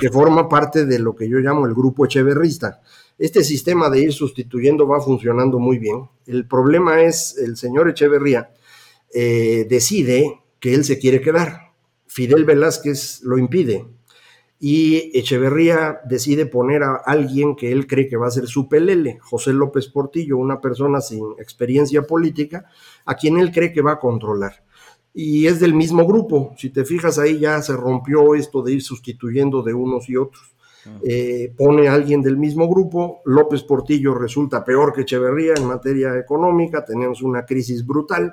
[0.00, 2.80] que, forma parte de lo que yo llamo el grupo echeverrista.
[3.18, 6.08] Este sistema de ir sustituyendo va funcionando muy bien.
[6.26, 8.50] El problema es el señor Echeverría
[9.14, 11.72] eh, decide que él se quiere quedar.
[12.06, 13.86] Fidel Velázquez lo impide
[14.64, 19.18] y Echeverría decide poner a alguien que él cree que va a ser su pelele,
[19.20, 22.66] José López Portillo, una persona sin experiencia política,
[23.04, 24.62] a quien él cree que va a controlar.
[25.12, 28.82] Y es del mismo grupo, si te fijas ahí ya se rompió esto de ir
[28.82, 30.54] sustituyendo de unos y otros.
[30.86, 30.96] Ah.
[31.02, 36.16] Eh, pone a alguien del mismo grupo, López Portillo resulta peor que Echeverría en materia
[36.16, 38.32] económica, tenemos una crisis brutal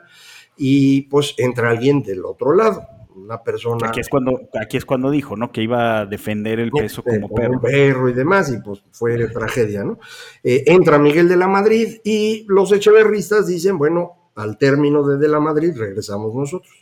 [0.55, 3.87] y pues entra alguien del otro lado una persona.
[3.87, 5.51] Aquí es cuando, aquí es cuando dijo, ¿no?
[5.51, 7.61] Que iba a defender el peso como, este, perro.
[7.61, 9.99] perro y demás, y pues fue tragedia, ¿no?
[10.43, 15.27] Eh, entra Miguel de la Madrid y los echeverristas dicen, bueno, al término de de
[15.27, 16.73] la Madrid regresamos nosotros.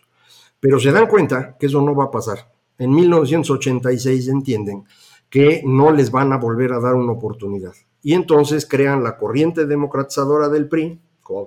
[0.59, 2.51] Pero se dan cuenta que eso no va a pasar.
[2.77, 4.85] En 1986 entienden
[5.29, 7.73] que no les van a volver a dar una oportunidad.
[8.01, 10.99] Y entonces crean la corriente democratizadora del PRI,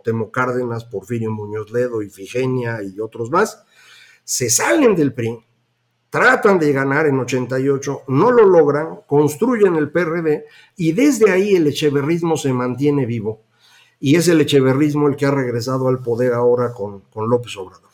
[0.05, 3.64] Temo Cárdenas, Porfirio Muñoz Ledo, Ifigenia y otros más,
[4.31, 5.40] se salen del PRI,
[6.09, 10.45] tratan de ganar en 88, no lo logran, construyen el PRD
[10.77, 13.43] y desde ahí el echeverrismo se mantiene vivo.
[13.99, 17.90] Y es el echeverrismo el que ha regresado al poder ahora con, con López Obrador.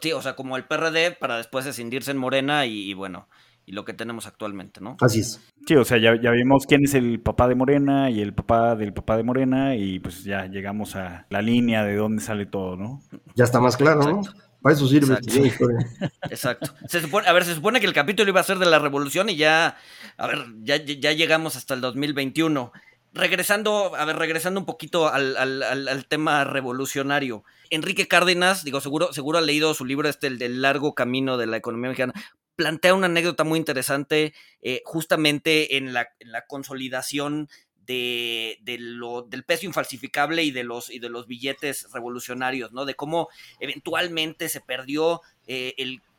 [0.00, 3.26] Sí, o sea, como el PRD para después escindirse en Morena y, bueno,
[3.66, 4.96] y lo que tenemos actualmente, ¿no?
[5.00, 5.40] Así es.
[5.66, 8.76] Sí, o sea, ya, ya, vimos quién es el papá de Morena y el papá
[8.76, 12.76] del papá de Morena y pues ya llegamos a la línea de dónde sale todo,
[12.76, 13.00] ¿no?
[13.34, 14.22] Ya está más claro, ¿no?
[14.62, 15.18] Para eso sirve
[16.30, 16.72] Exacto.
[16.86, 19.28] Se supone, a ver, se supone que el capítulo iba a ser de la revolución
[19.28, 19.76] y ya,
[20.16, 22.72] a ver, ya, ya llegamos hasta el 2021.
[23.12, 27.44] Regresando, a ver, regresando un poquito al, tema revolucionario.
[27.70, 31.46] Enrique Cárdenas, digo, seguro, seguro ha leído su libro este, el del largo camino de
[31.46, 32.12] la economía mexicana.
[32.54, 37.48] Plantea una anécdota muy interesante eh, justamente en la, en la consolidación
[37.86, 42.84] de, lo, del peso infalsificable y de, los, y de los billetes revolucionarios, ¿no?
[42.84, 43.28] De cómo
[43.60, 45.74] eventualmente se perdió eh,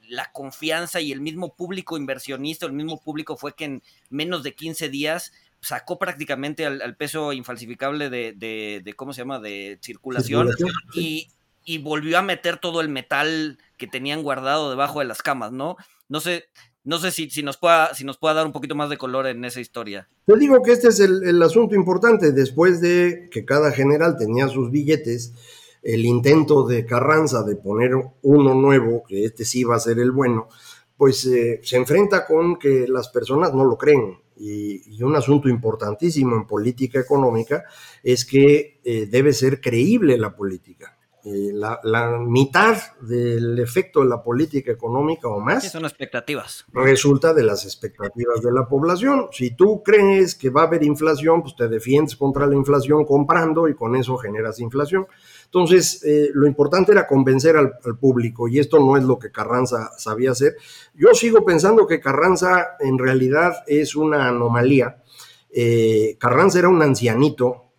[0.08, 4.54] la confianza y el mismo público inversionista, el mismo público fue que en menos de
[4.54, 10.50] 15 días sacó prácticamente al, peso infalsificable de, ¿cómo se llama?, de circulación,
[10.94, 11.30] Y,
[11.64, 15.78] y volvió a meter todo el metal que tenían guardado debajo de las camas, ¿no?
[16.10, 16.50] No sé,
[16.84, 19.28] no sé si, si, nos pueda, si nos pueda dar un poquito más de color
[19.28, 20.10] en esa historia.
[20.26, 22.32] Te digo que este es el, asunto importante.
[22.32, 25.34] Después de que cada general tenía sus billetes,
[25.82, 27.92] el intento de Carranza de poner
[28.22, 30.50] uno nuevo, que este sí va a ser el bueno,
[30.98, 34.20] pues eh, se enfrenta con que las personas no lo creen.
[34.36, 37.66] Y, un asunto importantísimo en política económica
[38.02, 40.98] es que eh, debe ser creíble la política.
[41.26, 45.72] Eh, la, mitad del efecto de la política económica o más.
[45.72, 46.66] son expectativas.
[46.74, 49.28] Resulta de las expectativas de la población.
[49.32, 53.70] Si tú crees que va a haber inflación, pues te defiendes contra la inflación comprando
[53.70, 55.08] y con eso generas inflación.
[55.46, 59.92] Entonces, eh, lo importante era convencer al, público y esto no es lo que Carranza
[59.98, 60.58] sabía hacer.
[60.94, 65.02] Yo sigo pensando que Carranza en realidad es una anomalía.
[65.50, 67.73] Eh, Carranza era un ancianito,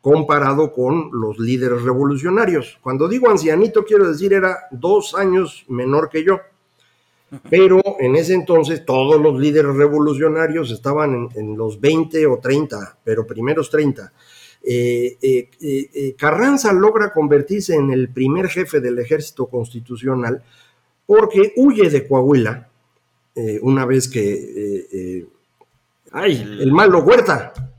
[0.00, 2.78] comparado con los líderes revolucionarios.
[2.82, 6.40] Cuando digo ancianito, quiero decir era dos años menor que yo.
[7.48, 13.26] Pero en ese entonces todos los líderes revolucionarios estaban en, los 20 o 30, pero
[13.26, 14.12] primeros 30.
[14.62, 20.42] Eh, eh, eh, Carranza logra convertirse en el primer jefe del ejército constitucional
[21.06, 22.68] porque huye de Coahuila
[23.62, 25.26] una vez que...
[26.12, 26.58] ¡Ay!
[26.60, 27.69] El malo Huerta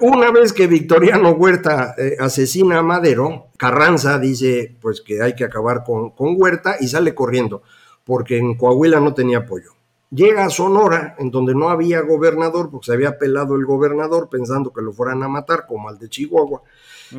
[0.00, 5.44] una, vez que Victoriano Huerta eh, asesina a Madero, Carranza dice pues que hay que
[5.44, 7.62] acabar con, Huerta y sale corriendo,
[8.04, 9.70] porque en Coahuila no tenía apoyo.
[10.10, 14.72] llega a Sonora, en donde no había gobernador, porque se había pelado el gobernador pensando
[14.72, 16.62] que lo fueran a matar, como al de Chihuahua.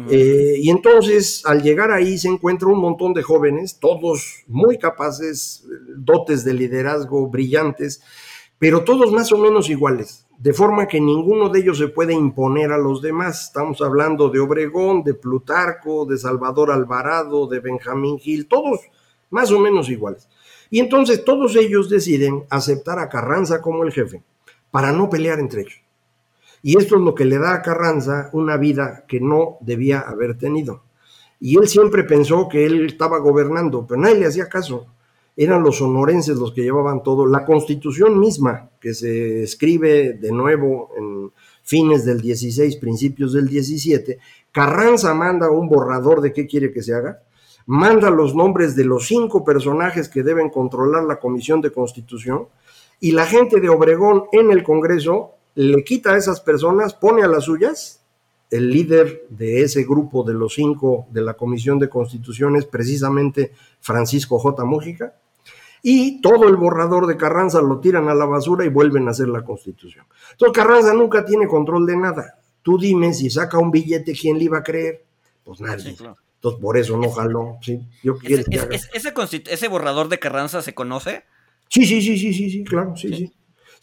[0.09, 5.65] Eh, y entonces, al llegar ahí, se encuentra un montón de jóvenes, todos muy capaces,
[5.95, 8.01] dotes de liderazgo brillantes,
[8.64, 12.72] pero todos más o menos iguales, de forma que ninguno de ellos se puede imponer
[12.72, 13.47] a los demás.
[13.47, 18.80] Estamos hablando de Obregón, de Plutarco, de Salvador Alvarado, de Benjamín Gil, todos
[19.32, 20.30] más o menos iguales.
[20.70, 24.24] Y entonces todos ellos deciden aceptar a Carranza como el jefe,
[24.72, 25.82] para no pelear entre ellos.
[26.61, 30.38] Y esto es lo que le da a Carranza una vida que no debía haber
[30.38, 30.84] tenido.
[31.38, 34.88] Y él siempre pensó que él estaba gobernando, pero nadie le hacía caso.
[35.36, 37.25] Eran los sonorenses los que llevaban todo.
[37.25, 41.31] La constitución misma, que se escribe de nuevo en
[41.63, 44.19] fines del 16, principios del 17,
[44.51, 47.23] Carranza manda un borrador de qué quiere que se haga,
[47.65, 52.47] manda los nombres de los cinco personajes que deben controlar la comisión de constitución,
[52.99, 57.27] y la gente de Obregón en el Congreso le quita a esas personas, pone a
[57.27, 58.01] las suyas.
[58.49, 63.51] El líder de ese grupo de los cinco de la Comisión de Constitución es precisamente
[63.79, 64.63] Francisco J.
[64.63, 65.15] Mújica.
[65.86, 69.27] Y todo el borrador de Carranza lo tiran a la basura y vuelven a hacer
[69.27, 70.05] la Constitución.
[70.31, 72.39] Entonces Carranza nunca tiene control de nada.
[72.61, 75.03] Tú dime si saca un billete, ¿quién le iba a creer?
[75.43, 75.89] Pues nadie.
[75.89, 77.57] Entonces por eso no jaló.
[77.61, 77.86] ¿sí?
[78.01, 78.45] Yo ese,
[78.93, 79.13] ese,
[79.49, 81.25] ese, borrador de Carranza se conoce?
[81.67, 83.15] Sí, sí, sí, sí, sí, sí, claro, sí, sí.
[83.15, 83.34] Sí,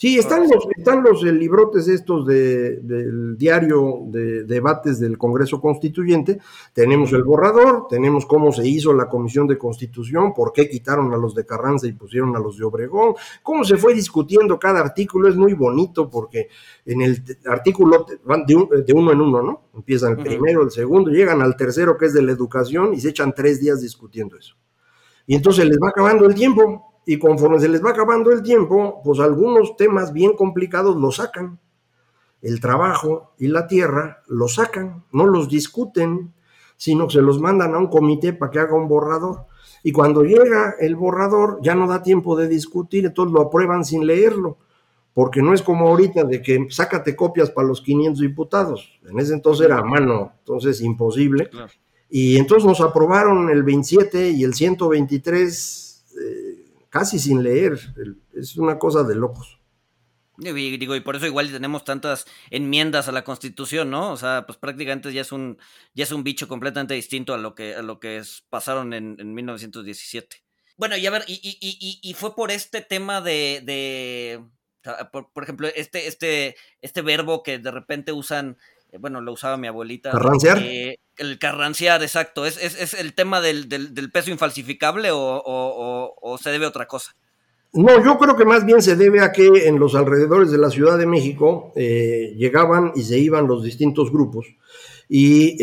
[0.03, 6.39] están los, están los eh, librotes estos del diario de debates del Congreso Constituyente.
[6.73, 11.19] Tenemos el borrador, tenemos cómo se hizo la Comisión de Constitución, por qué quitaron a
[11.19, 15.29] los de Carranza y pusieron a los de Obregón, cómo se fue discutiendo cada artículo.
[15.29, 16.49] Es muy bonito porque
[16.87, 19.65] en el artículo van de, uno en uno, ¿no?
[19.75, 23.11] Empiezan el primero, el segundo, llegan al tercero que es de la educación y se
[23.11, 24.57] echan tres días discutiendo eso.
[25.27, 29.01] Y entonces les va acabando el tiempo y conforme se les va acabando el tiempo,
[29.03, 31.59] pues algunos temas bien complicados los sacan.
[32.43, 36.33] El trabajo y la tierra los sacan, no los discuten,
[36.77, 39.47] sino que se los mandan a un comité para que haga un borrador.
[39.83, 44.07] Y cuando llega el borrador ya no da tiempo de discutir, entonces lo aprueban sin
[44.07, 44.59] leerlo,
[45.13, 49.01] porque no es como ahorita de que sácate copias para los 500 diputados.
[49.09, 51.51] En ese entonces era a mano, entonces imposible.
[52.09, 55.90] Y entonces nos aprobaron el 27 y el 123
[56.91, 57.79] casi sin leer.
[58.35, 59.61] Es una cosa de locos.
[60.43, 64.11] Y, digo, y por eso igual tenemos tantas enmiendas a la Constitución, ¿no?
[64.11, 65.59] O sea, pues prácticamente ya es un,
[65.95, 69.35] ya es un bicho completamente distinto a lo que, a lo que pasaron en, en
[69.35, 70.43] 1917.
[70.79, 74.43] Bueno, y a ver, y, y, y, fue por este tema de, de
[75.13, 78.57] por, por, ejemplo, este, este, este verbo que de repente usan
[78.99, 80.11] bueno, lo usaba mi abuelita.
[80.11, 80.59] ¿Carranciar?
[80.59, 82.47] Eh, el carranciar, exacto.
[82.47, 83.69] ¿Es, es, el tema del,
[84.13, 87.15] peso infalsificable o, se debe a otra cosa?
[87.73, 90.71] No, yo creo que más bien se debe a que en los alrededores de la
[90.71, 94.47] Ciudad de México eh, llegaban y se iban los distintos grupos
[95.13, 95.57] y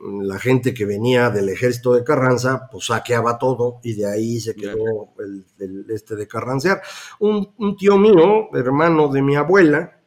[0.00, 4.54] la gente que venía del ejército de Carranza, pues saqueaba todo y de ahí se
[4.54, 6.82] quedó el, este de Carranciar.
[7.20, 9.97] Un, un, tío mío, hermano de mi abuela,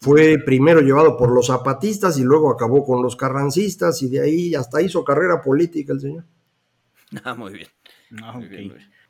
[0.00, 4.54] fue primero llevado por los zapatistas y luego acabó con los carrancistas y de ahí
[4.54, 6.24] hasta hizo carrera política el señor.
[7.24, 7.68] Ah, muy bien.
[8.22, 8.38] Ah,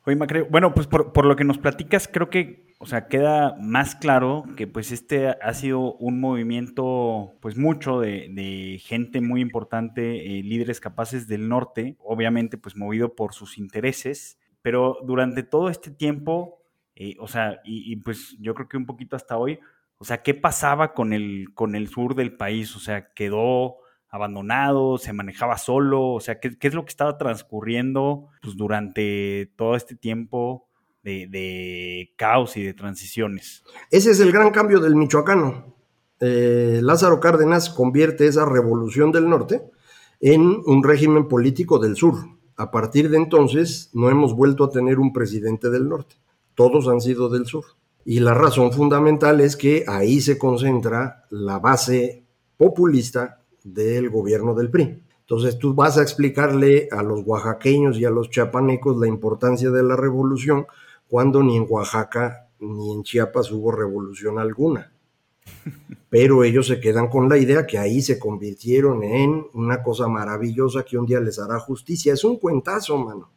[0.05, 3.95] Oye, Macreo, bueno, pues por, lo que nos platicas, creo que, o sea, queda más
[3.95, 10.43] claro que pues este ha sido un movimiento, pues mucho de, gente muy importante, eh,
[10.43, 16.63] líderes capaces del norte, obviamente pues movido por sus intereses, pero durante todo este tiempo,
[16.95, 19.59] eh, o sea, y pues yo creo que un poquito hasta hoy,
[19.99, 22.73] o sea, ¿qué pasaba con el, con el sur del país?
[22.75, 23.75] O sea, ¿quedó
[24.09, 24.97] abandonado?
[24.97, 26.13] ¿Se manejaba solo?
[26.13, 30.69] O sea, ¿qué, es lo que estaba transcurriendo pues, durante todo este tiempo
[31.03, 33.63] de, caos y de transiciones?
[33.91, 35.75] Ese es el gran cambio del michoacano.
[36.21, 39.63] Eh, Lázaro Cárdenas convierte esa revolución del norte
[40.21, 42.15] en un régimen político del sur.
[42.55, 46.15] A partir de entonces no hemos vuelto a tener un presidente del norte.
[46.55, 47.65] Todos han sido del sur.
[48.05, 52.23] Y la razón fundamental es que ahí se concentra la base
[52.57, 55.03] populista del gobierno del PRI.
[55.21, 59.83] Entonces tú vas a explicarle a los oaxaqueños y a los chiapanecos la importancia de
[59.83, 60.65] la revolución
[61.07, 64.91] cuando ni en Oaxaca ni en Chiapas hubo revolución alguna.
[66.09, 70.83] Pero ellos se quedan con la idea que ahí se convirtieron en una cosa maravillosa
[70.83, 72.13] que un día les hará justicia.
[72.13, 73.29] Es un cuentazo, mano.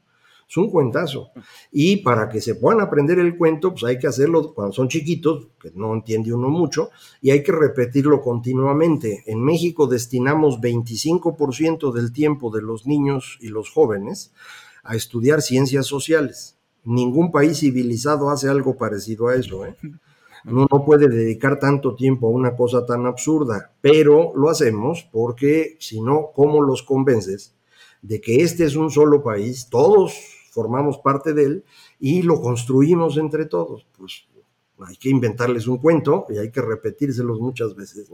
[0.52, 1.30] Es un cuentazo.
[1.70, 5.48] Y para que se puedan aprender el cuento, pues hay que hacerlo cuando son chiquitos,
[5.58, 6.90] que no entiende uno mucho,
[7.22, 9.24] y hay que repetirlo continuamente.
[9.24, 14.34] En México destinamos 25% del tiempo de los niños y los jóvenes
[14.84, 16.58] a estudiar ciencias sociales.
[16.84, 19.64] Ningún país civilizado hace algo parecido a eso.
[19.64, 19.74] ¿eh?
[20.44, 25.78] Uno no puede dedicar tanto tiempo a una cosa tan absurda, pero lo hacemos porque
[25.80, 27.54] si no, ¿cómo los convences
[28.02, 29.68] de que este es un solo país?
[29.70, 31.64] Todos formamos parte de él
[31.98, 33.86] y lo construimos entre todos.
[33.96, 34.28] Pues
[34.86, 38.10] hay que inventarles un cuento y hay que repetírselos muchas veces.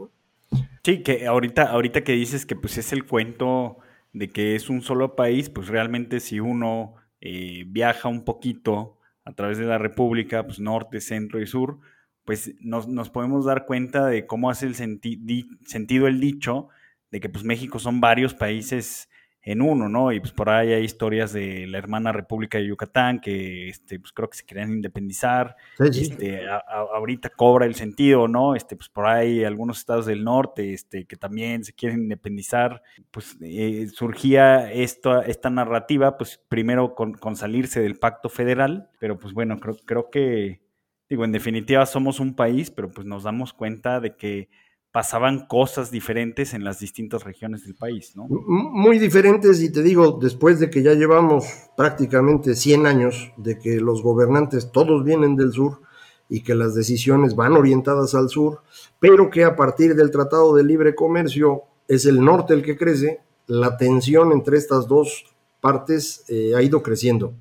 [0.83, 3.77] Sí, que ahorita, ahorita que dices que pues es el cuento
[4.13, 9.33] de que es un solo país, pues realmente si uno eh, viaja un poquito a
[9.33, 11.79] través de la República, pues norte, centro y sur,
[12.23, 16.69] pues nos, nos podemos dar cuenta de cómo hace el sentido el dicho
[17.11, 19.09] de que pues México son varios países
[19.51, 20.11] en uno, ¿no?
[20.11, 24.13] Y pues por ahí hay historias de la hermana República de Yucatán que este, pues
[24.13, 25.55] creo que se querían independizar.
[25.79, 28.53] Este, ahorita cobra el sentido, ¿no?
[28.53, 32.83] Este, pues por ahí algunos estados del norte este, que también se quieren independizar.
[33.09, 39.17] Pues eh, surgía esta, esta narrativa, pues primero con, con, salirse del pacto federal, pero
[39.17, 40.61] pues bueno, creo, creo que,
[41.09, 44.49] digo, en definitiva somos un país, pero pues nos damos cuenta de que
[44.91, 48.27] pasaban cosas diferentes en las distintas regiones del país, ¿no?
[48.27, 51.45] Muy diferentes y te digo, después de que ya llevamos
[51.77, 55.81] prácticamente 100 años de que los gobernantes todos vienen del sur
[56.27, 58.61] y que las decisiones van orientadas al sur,
[58.99, 63.21] pero que a partir del Tratado de Libre Comercio es el norte el que crece,
[63.47, 65.25] la tensión entre estas dos
[65.61, 67.33] partes eh, ha ido creciendo.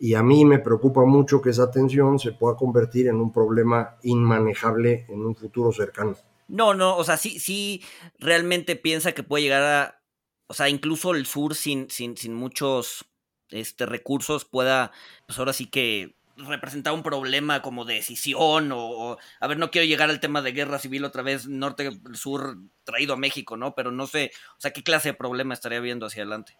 [0.00, 3.96] Y a mí me preocupa mucho que esa tensión se pueda convertir en un problema
[4.02, 6.14] inmanejable en un futuro cercano.
[6.48, 7.82] No, no, o sea, sí, sí,
[8.18, 10.02] realmente piensa que puede llegar a,
[10.46, 13.04] o sea, incluso el sur sin, sin, sin muchos
[13.50, 14.90] este, recursos pueda,
[15.26, 19.86] pues ahora sí que representar un problema como de decisión o, a ver, no quiero
[19.86, 23.74] llegar al tema de guerra civil otra vez, norte-sur traído a México, ¿no?
[23.74, 26.56] Pero no sé, o sea, ¿qué clase de problema estaría viendo hacia adelante?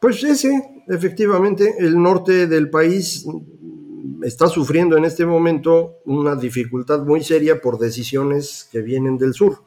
[0.00, 0.50] Pues ese,
[0.88, 3.24] efectivamente, el norte del país
[4.22, 9.64] está sufriendo en este momento una dificultad muy seria por decisiones que vienen del sur.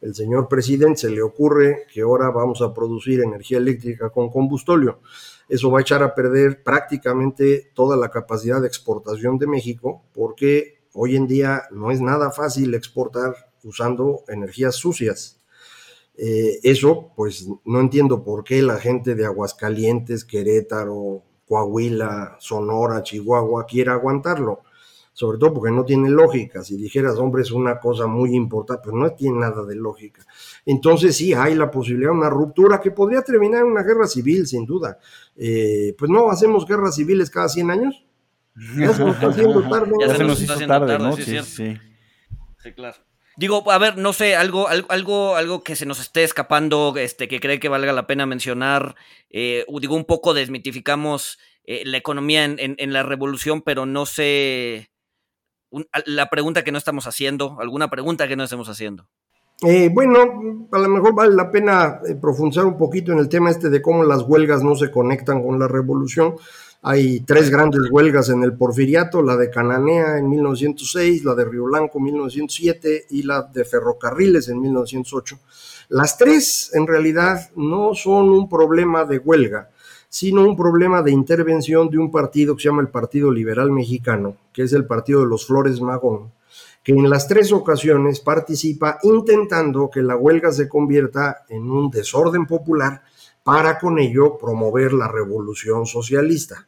[0.00, 5.00] El señor presidente se le ocurre que ahora vamos a producir energía eléctrica con combustóleo.
[5.48, 10.82] Eso va a echar a perder prácticamente toda la capacidad de exportación de México porque
[10.92, 15.40] hoy en día no es nada fácil exportar usando energías sucias.
[16.16, 23.66] Eh, eso, pues no entiendo por qué la gente de Aguascalientes, Querétaro, Coahuila, Sonora, Chihuahua
[23.66, 24.62] quiera aguantarlo.
[25.14, 26.64] Sobre todo porque no tiene lógica.
[26.64, 30.24] Si dijeras, hombre, es una cosa muy importante, pues no tiene nada de lógica.
[30.64, 34.46] Entonces sí hay la posibilidad de una ruptura que podría terminar en una guerra civil,
[34.46, 34.98] sin duda.
[35.36, 38.04] Eh, pues no, hacemos guerras civiles cada 100 años.
[38.78, 39.92] Ya se nos está haciendo tarde.
[40.00, 41.16] Ya se nos hizo tarde, ¿no?
[41.16, 42.72] Sí, sí, sí.
[42.74, 42.98] claro.
[43.36, 47.40] Digo, a ver, no sé, algo, algo, algo que se nos esté escapando, este, que
[47.40, 48.94] cree que valga la pena mencionar.
[49.30, 54.90] Eh, digo, un poco desmitificamos eh, la economía en, la revolución, pero no sé
[56.04, 59.08] la pregunta que no estamos haciendo, alguna pregunta que no estemos haciendo.
[59.62, 60.18] Eh, bueno,
[60.72, 64.04] a lo mejor vale la pena profundizar un poquito en el tema este de cómo
[64.04, 66.34] las huelgas no se conectan con la revolución.
[66.84, 71.66] Hay tres grandes huelgas en el Porfiriato, la de Cananea en 1906, la de Río
[71.66, 75.38] Blanco en 1907 y la de Ferrocarriles en 1908.
[75.90, 79.70] Las tres en realidad no son un problema de huelga,
[80.08, 84.36] sino un problema de intervención de un partido que se llama el Partido Liberal Mexicano,
[84.52, 86.32] que es el partido de los Flores Magón,
[86.82, 92.44] que en las tres ocasiones participa intentando que la huelga se convierta en un desorden
[92.44, 93.02] popular
[93.44, 96.66] para con ello promover la revolución socialista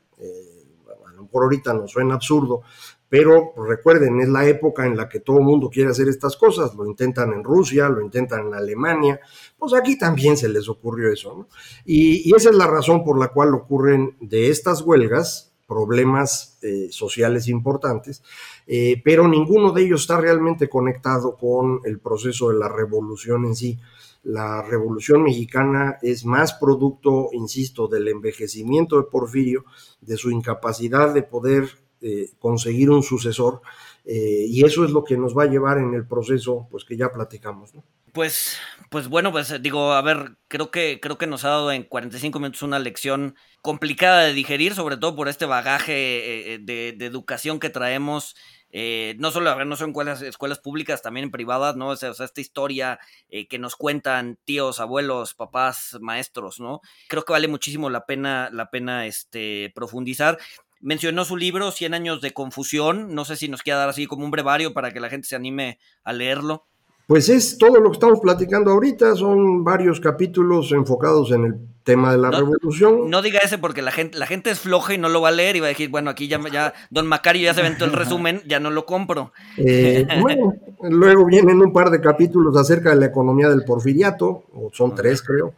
[1.30, 2.62] por ahorita nos suena absurdo,
[3.08, 6.74] pero recuerden, es la época en la que todo el mundo quiere hacer estas cosas,
[6.74, 9.20] lo intentan en Rusia, lo intentan en Alemania,
[9.58, 11.46] pues aquí también se les ocurrió eso,
[11.84, 17.48] y, esa es la razón por la cual ocurren de estas huelgas problemas eh, sociales
[17.48, 18.22] importantes,
[18.66, 23.54] eh, pero ninguno de ellos está realmente conectado con el proceso de la revolución en
[23.54, 23.78] sí
[24.24, 29.64] la revolución mexicana es más producto, insisto, del envejecimiento de Porfirio,
[30.00, 31.68] de su incapacidad de poder
[32.00, 33.60] eh, conseguir un sucesor,
[34.04, 36.96] eh, y eso es lo que nos va a llevar en el proceso pues, que
[36.96, 37.72] ya platicamos.
[38.14, 38.58] Pues,
[38.90, 42.38] pues bueno, pues digo, a ver, creo que, creo que nos ha dado en 45
[42.38, 47.58] minutos una lección complicada de digerir, sobre todo por este bagaje eh, de, de educación
[47.58, 48.36] que traemos
[48.76, 51.90] eh, no solo, a ver, no son escuelas, escuelas públicas, también privadas, ¿no?
[51.90, 52.98] O sea, esta historia
[53.28, 56.80] eh, que nos cuentan tíos, abuelos, papás, maestros, ¿no?
[57.08, 60.38] Creo que vale muchísimo la pena, la pena este, profundizar.
[60.80, 63.14] Mencionó su libro, 100 años de confusión.
[63.14, 65.36] No sé si nos quiera dar así como un brevario para que la gente se
[65.36, 66.66] anime a leerlo.
[67.06, 72.12] Pues es todo lo que estamos platicando ahorita, son varios capítulos enfocados en el tema
[72.12, 73.10] de la revolución.
[73.10, 75.32] No diga ese porque la gente, la gente es floja y no lo va a
[75.32, 77.92] leer y va a decir, bueno, aquí ya, ya Don Macario ya se aventó el
[77.92, 79.32] resumen, ya no lo compro.
[79.58, 84.70] Eh, bueno, luego vienen un par de capítulos acerca de la economía del porfiriato, o
[84.72, 85.54] son tres creo.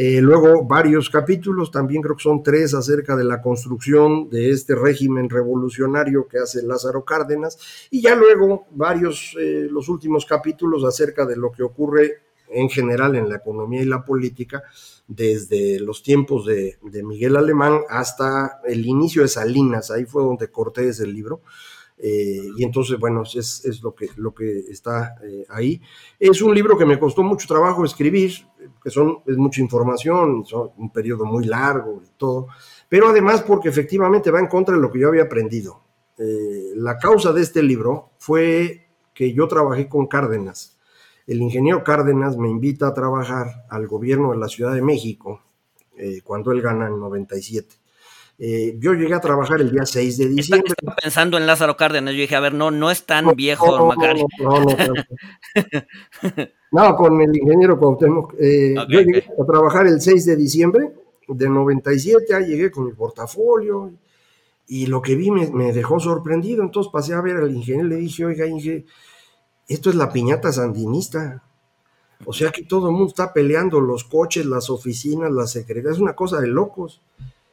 [0.00, 4.76] Eh, luego varios capítulos, también creo que son tres, acerca de la construcción de este
[4.76, 7.58] régimen revolucionario que hace Lázaro Cárdenas.
[7.90, 12.18] Y ya luego varios, eh, los últimos capítulos acerca de lo que ocurre
[12.48, 14.62] en general en la economía y la política
[15.08, 20.90] desde los tiempos de, Miguel Alemán hasta el inicio de Salinas, ahí fue donde corté
[20.90, 21.40] ese libro.
[22.00, 25.80] Eh, y entonces, bueno, es, lo, que, lo que está eh, ahí.
[26.18, 28.32] Es un libro que me costó mucho trabajo escribir,
[28.82, 32.48] que son, es mucha información, son un periodo muy largo y todo,
[32.88, 35.82] pero además porque efectivamente va en contra de lo que yo había aprendido.
[36.18, 40.78] Eh, la causa de este libro fue que yo trabajé con Cárdenas
[41.28, 45.42] el ingeniero Cárdenas me invita a trabajar al gobierno de la Ciudad de México
[45.98, 47.76] eh, cuando él gana en 97.
[48.40, 50.72] Eh, yo llegué a trabajar el día 6 de diciembre.
[50.76, 52.14] Estaba pensando en Lázaro Cárdenas.
[52.14, 54.26] Yo dije, a ver, no, no es tan viejo, no, Macario.
[54.38, 54.76] No, no,
[56.72, 58.34] no, con el ingeniero Cuauhtémoc.
[58.38, 60.92] Eh, yo llegué a trabajar el 6 de diciembre
[61.26, 63.92] de 97, ahí llegué con mi portafolio
[64.66, 66.62] y lo que vi me, me, dejó sorprendido.
[66.62, 68.84] Entonces pasé a ver al ingeniero y le dije, oiga, Inge,
[69.66, 71.42] esto es la piñata sandinista.
[72.24, 76.00] O sea que todo el mundo está peleando, los coches, las oficinas, las secretarías, es
[76.00, 77.00] una cosa de locos.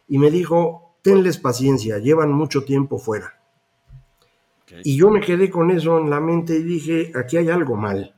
[0.08, 3.42] Y me dijo, tenles paciencia, llevan mucho tiempo fuera.
[4.84, 8.16] Y yo me quedé con eso en la mente y dije, aquí hay algo mal.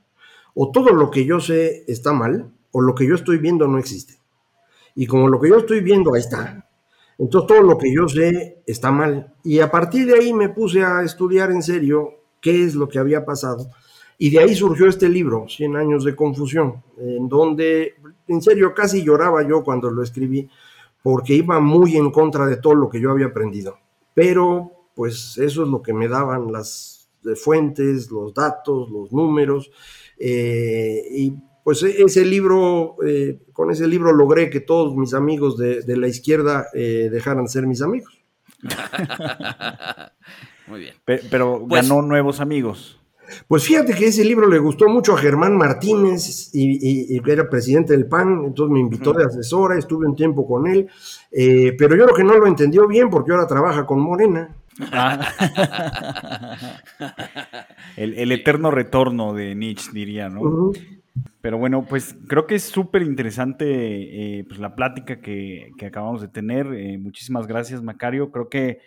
[0.53, 3.77] O todo lo que yo sé está mal, o lo que yo estoy viendo no
[3.77, 4.15] existe.
[4.95, 6.67] Y como lo que yo estoy viendo, ahí está.
[7.17, 9.35] Entonces todo lo que yo sé está mal.
[9.43, 12.99] Y a partir de ahí me puse a estudiar en serio qué es lo que
[12.99, 13.69] había pasado
[14.17, 17.95] y de ahí surgió este libro, Cien años de confusión, en donde,
[18.27, 20.49] en serio, casi lloraba yo cuando lo escribí,
[21.01, 23.79] porque iba muy en contra de todo lo que yo había aprendido.
[24.13, 29.71] Pero, pues eso es lo que me daban las eh, fuentes, los datos, los números.
[30.17, 31.33] Eh, y
[31.63, 36.67] pues ese libro, eh, con ese libro logré que todos mis amigos de, la izquierda
[36.73, 38.17] dejaran de ser mis amigos.
[40.67, 40.95] Muy bien.
[41.05, 42.99] Pero, pues ganó nuevos amigos.
[43.47, 48.07] Pues fíjate que ese libro le gustó mucho a Germán Martínez, y, era presidente del
[48.07, 50.87] PAN, entonces me invitó de asesora, estuve un tiempo con él,
[51.31, 54.55] eh, pero yo creo que no lo entendió bien porque ahora trabaja con Morena.
[54.91, 56.55] Ah.
[57.97, 60.71] el, eterno retorno de Nietzsche, diría, ¿no?
[61.41, 66.27] Pero bueno, pues creo que es súper interesante eh, pues la plática que, acabamos de
[66.27, 66.67] tener.
[66.75, 68.31] Eh, muchísimas gracias, Macario.
[68.31, 68.79] Creo que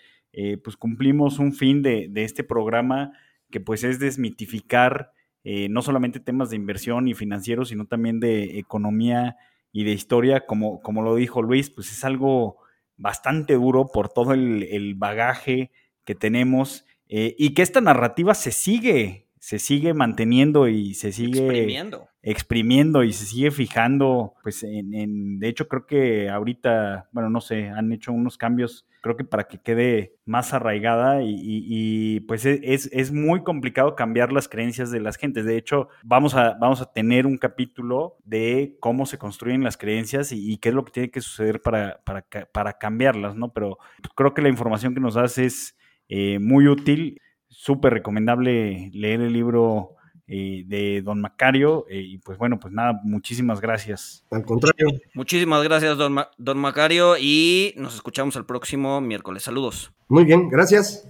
[0.63, 3.13] pues cumplimos un fin de, de este programa
[3.51, 8.59] que pues es desmitificar eh, no solamente temas de inversión y financieros, sino también de
[8.59, 9.37] economía
[9.73, 12.59] y de historia, como, como lo dijo Luis, pues es algo
[12.97, 15.71] bastante duro por todo el, bagaje
[16.05, 21.41] que tenemos eh, y que esta narrativa se sigue, se sigue manteniendo y se sigue
[21.41, 27.41] exprimiendo, exprimiendo y se sigue fijando, pues en, de hecho creo que ahorita, bueno, no
[27.41, 32.61] sé, han hecho unos cambios, creo que para que quede más arraigada y, pues e,
[32.63, 35.47] es, es, muy complicado cambiar las creencias de las gentes.
[35.47, 40.31] De hecho, vamos a, vamos a tener un capítulo de cómo se construyen las creencias
[40.33, 43.53] y, qué es lo que tiene que suceder para, para, para cambiarlas, ¿no?
[43.53, 43.79] Pero
[44.15, 45.77] creo que la información que nos das es
[46.09, 49.97] eh, muy útil súper recomendable leer el libro
[50.33, 51.87] eh, de Don Macario.
[51.91, 54.25] Eh, y pues bueno, pues nada, muchísimas gracias.
[54.31, 54.87] Al contrario.
[55.13, 59.43] Muchísimas gracias, don, don Macario, y nos escuchamos el próximo miércoles.
[59.43, 59.93] Saludos.
[60.09, 61.05] Muy bien, gracias.